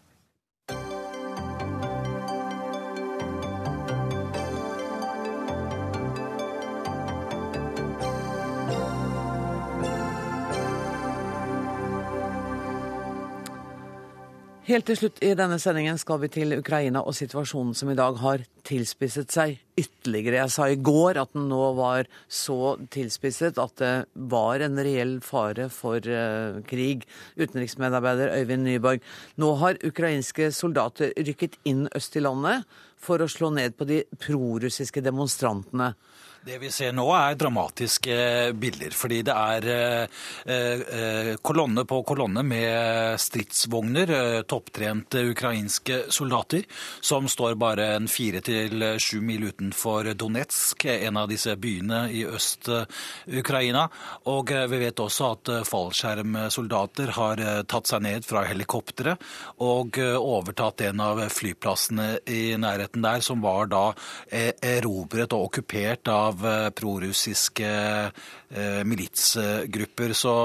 [14.71, 18.15] Helt til slutt i denne sendingen skal vi til Ukraina og situasjonen som i dag
[18.21, 20.45] har tilspisset seg ytterligere.
[20.45, 23.91] Jeg sa i går at den nå var så tilspisset at det
[24.31, 27.03] var en reell fare for uh, krig.
[27.35, 29.03] Utenriksmedarbeider Øyvind Nyborg.
[29.43, 32.63] Nå har ukrainske soldater rykket inn øst i landet
[32.95, 35.97] for å slå ned på de prorussiske demonstrantene.
[36.41, 38.15] Det vi ser nå er dramatiske
[38.57, 46.65] bilder, fordi det er eh, eh, kolonne på kolonne med stridsvogner, eh, topptrente ukrainske soldater,
[47.05, 52.25] som står bare en fire til sju mil utenfor Donetsk, en av disse byene i
[52.25, 53.85] Øst-Ukraina.
[54.33, 59.21] Og vi vet også at fallskjermsoldater har tatt seg ned fra helikopteret
[59.61, 63.85] og overtatt en av flyplassene i nærheten der, som var da
[64.33, 70.15] erobret og okkupert av eh, prorussiske eh, militsgrupper.
[70.17, 70.37] Så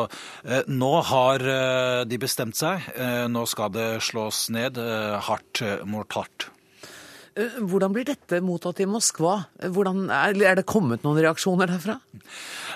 [0.43, 1.45] eh, nå har
[2.05, 2.86] de bestemt seg.
[3.32, 4.80] Nå skal det slås ned
[5.30, 6.49] hardt mot hardt.
[7.36, 9.42] Hvordan blir dette mottatt i Moskva?
[9.60, 11.98] Hvordan, er, det kommet noen reaksjoner derfra?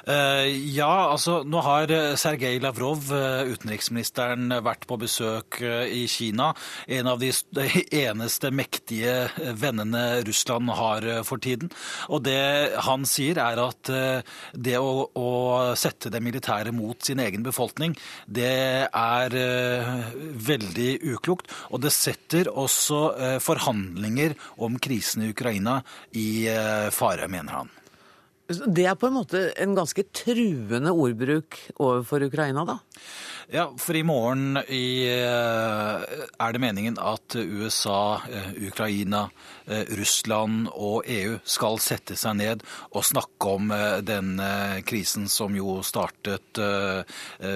[0.09, 6.51] Eh, ja, altså nå har eh, Sergej Lavrov, eh, utenriksministeren, vært på besøk i Kina.
[6.91, 7.31] En av de
[8.03, 9.29] eneste mektige
[9.59, 11.71] vennene Russland har for tiden.
[12.11, 15.29] Og det han sier er at det å, å
[15.79, 17.95] sette det militære mot sin egen befolkning,
[18.27, 19.37] det er
[20.49, 21.51] veldig uklokt.
[21.71, 25.81] Og det setter også forhandlinger om krisen i Ukraina
[26.17, 26.29] i
[26.95, 27.69] fare, mener han.
[28.49, 32.79] Det er på en måte en ganske truende ordbruk overfor Ukraina, da?
[33.51, 39.29] Ja, for i morgen i, eh, er det meningen at USA, eh, Ukraina,
[39.65, 42.61] eh, Russland og EU skal sette seg ned
[42.93, 43.73] og snakke om
[44.05, 46.59] denne krisen som jo startet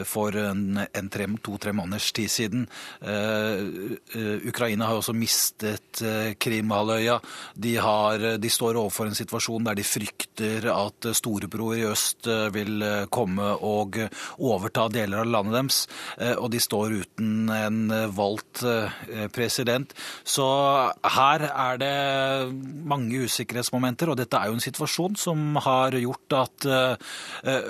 [0.06, 2.68] for to-tre to-tre måneders tid siden.
[4.48, 6.02] Ukraina har også mistet
[6.40, 7.20] Krimhalvøya.
[7.56, 7.76] De,
[8.38, 14.00] de står overfor en situasjon der de frykter at storebror i øst vil komme og
[14.40, 15.83] overta deler av landet deres.
[16.18, 19.94] Eh, og de står uten en eh, valgt eh, president.
[20.24, 20.46] Så
[21.18, 21.94] her er det
[22.90, 26.68] mange usikkerhetsmomenter, og dette er jo en situasjon som har gjort at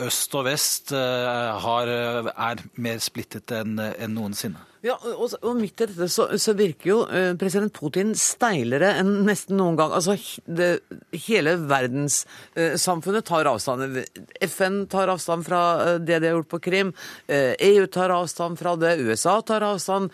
[0.08, 3.80] øst og vest er mer splittet enn
[4.14, 4.73] noensinne.
[4.84, 9.22] Ja, og, og midt i dette så, så, virker jo eh, president Putin steilere enn
[9.24, 9.94] nesten noen gang.
[9.96, 10.84] Altså, det,
[11.24, 14.02] Hele verdenssamfunnet eh, tar avstand.
[14.44, 16.92] FN tar avstand fra eh, det de har gjort på Krim.
[17.32, 18.98] EU tar avstand fra det.
[19.00, 20.12] USA tar avstand.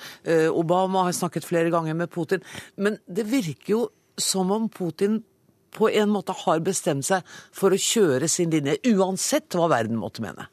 [0.54, 2.46] Obama har snakket flere ganger med Putin.
[2.78, 3.82] Men det virker jo
[4.22, 5.24] som om Putin
[5.76, 10.24] på en måte har bestemt seg for å kjøre sin linje, uansett hva verden måtte
[10.26, 10.50] mene.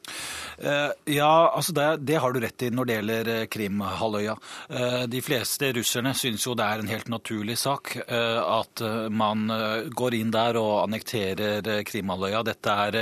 [0.57, 4.33] Uh, ja, altså det, det, har du rett i når det gjelder eh, Krimhalvøya.
[4.71, 8.81] Uh, de fleste russerne syns jo det er en helt naturlig sak at
[9.13, 9.49] man
[9.95, 12.41] går inn der og annekterer Krimhalvøya.
[12.45, 12.97] Dette er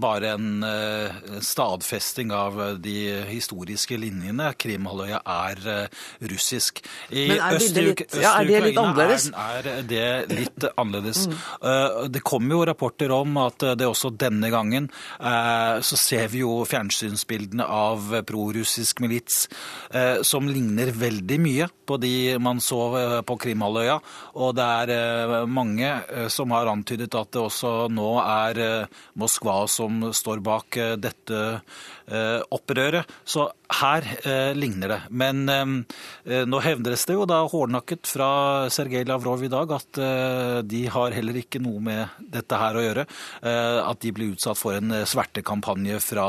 [0.00, 0.64] bare en
[1.44, 2.96] stadfesting av de
[3.28, 4.50] historiske linjene.
[4.60, 5.62] Krimhalvøya er
[6.32, 6.82] russisk.
[7.10, 8.34] I Men er, Øst, litt, ja?
[8.40, 11.13] Er, er det litt annerledes.
[11.14, 12.10] Mm.
[12.12, 14.88] Det kommer jo rapporter om at det også denne gangen
[15.84, 19.48] så ser vi jo fjernsynsbildene av prorussisk milits
[19.90, 23.98] eh, som ligner veldig mye på de man så eh, på Krimhalvøya.
[24.40, 25.90] Og det er eh, mange
[26.32, 28.62] som har antydet at det også nå er
[29.20, 31.40] Moskva som står bak dette
[32.52, 33.08] opprøret.
[33.24, 33.46] Så
[33.80, 34.04] her
[34.56, 34.98] ligner det.
[35.10, 38.28] Men nå hevdes det jo da hårdnakket fra
[38.72, 40.00] Sergej Lavrov i dag at
[40.68, 43.04] de har heller ikke noe med dette her å gjøre.
[43.44, 46.26] At de blir utsatt for en svertekampanje fra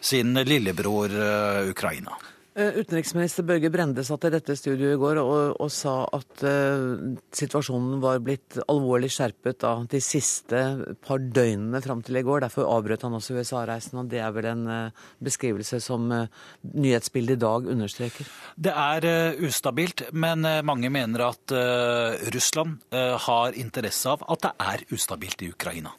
[0.00, 2.18] sin lillebror eh, Ukraina.
[2.54, 7.16] Eh, utenriksminister Børge Brende satt i dette studioet i går og, og sa at uh,
[7.34, 10.60] situasjonen var blitt alvorlig skjerpet da de siste
[11.02, 12.44] par døgnene fram til i går.
[12.44, 16.30] Derfor avbrøt han også USA-reisen, og det er vel en uh, beskrivelse som uh,
[16.78, 18.30] nyhetsbildet i dag understreker?
[18.54, 19.08] Det er
[19.42, 21.52] ustabilt, men mange mener at
[22.34, 22.78] Russland
[23.26, 25.90] har interesse av at det er ustabilt i Ukraina.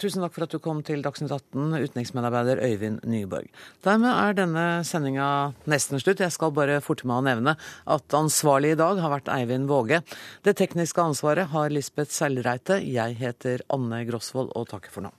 [0.00, 3.50] Tusen takk for at du kom til Dagsnytt 18, utenriksmedarbeider Øyvind Nyborg.
[3.84, 5.26] Dermed er denne sendinga
[5.68, 6.22] nesten slutt.
[6.24, 10.00] Jeg skal bare forte meg å nevne at ansvarlig i dag har vært Eivind Våge.
[10.46, 12.80] Det tekniske ansvaret har Lisbeth Seilreite.
[12.80, 15.12] Jeg heter Anne Grosvold og takker for nå.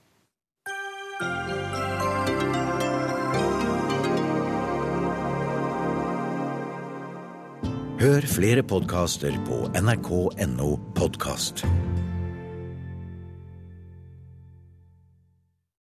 [8.02, 11.62] Hør flere podkaster på nrk.no podkast.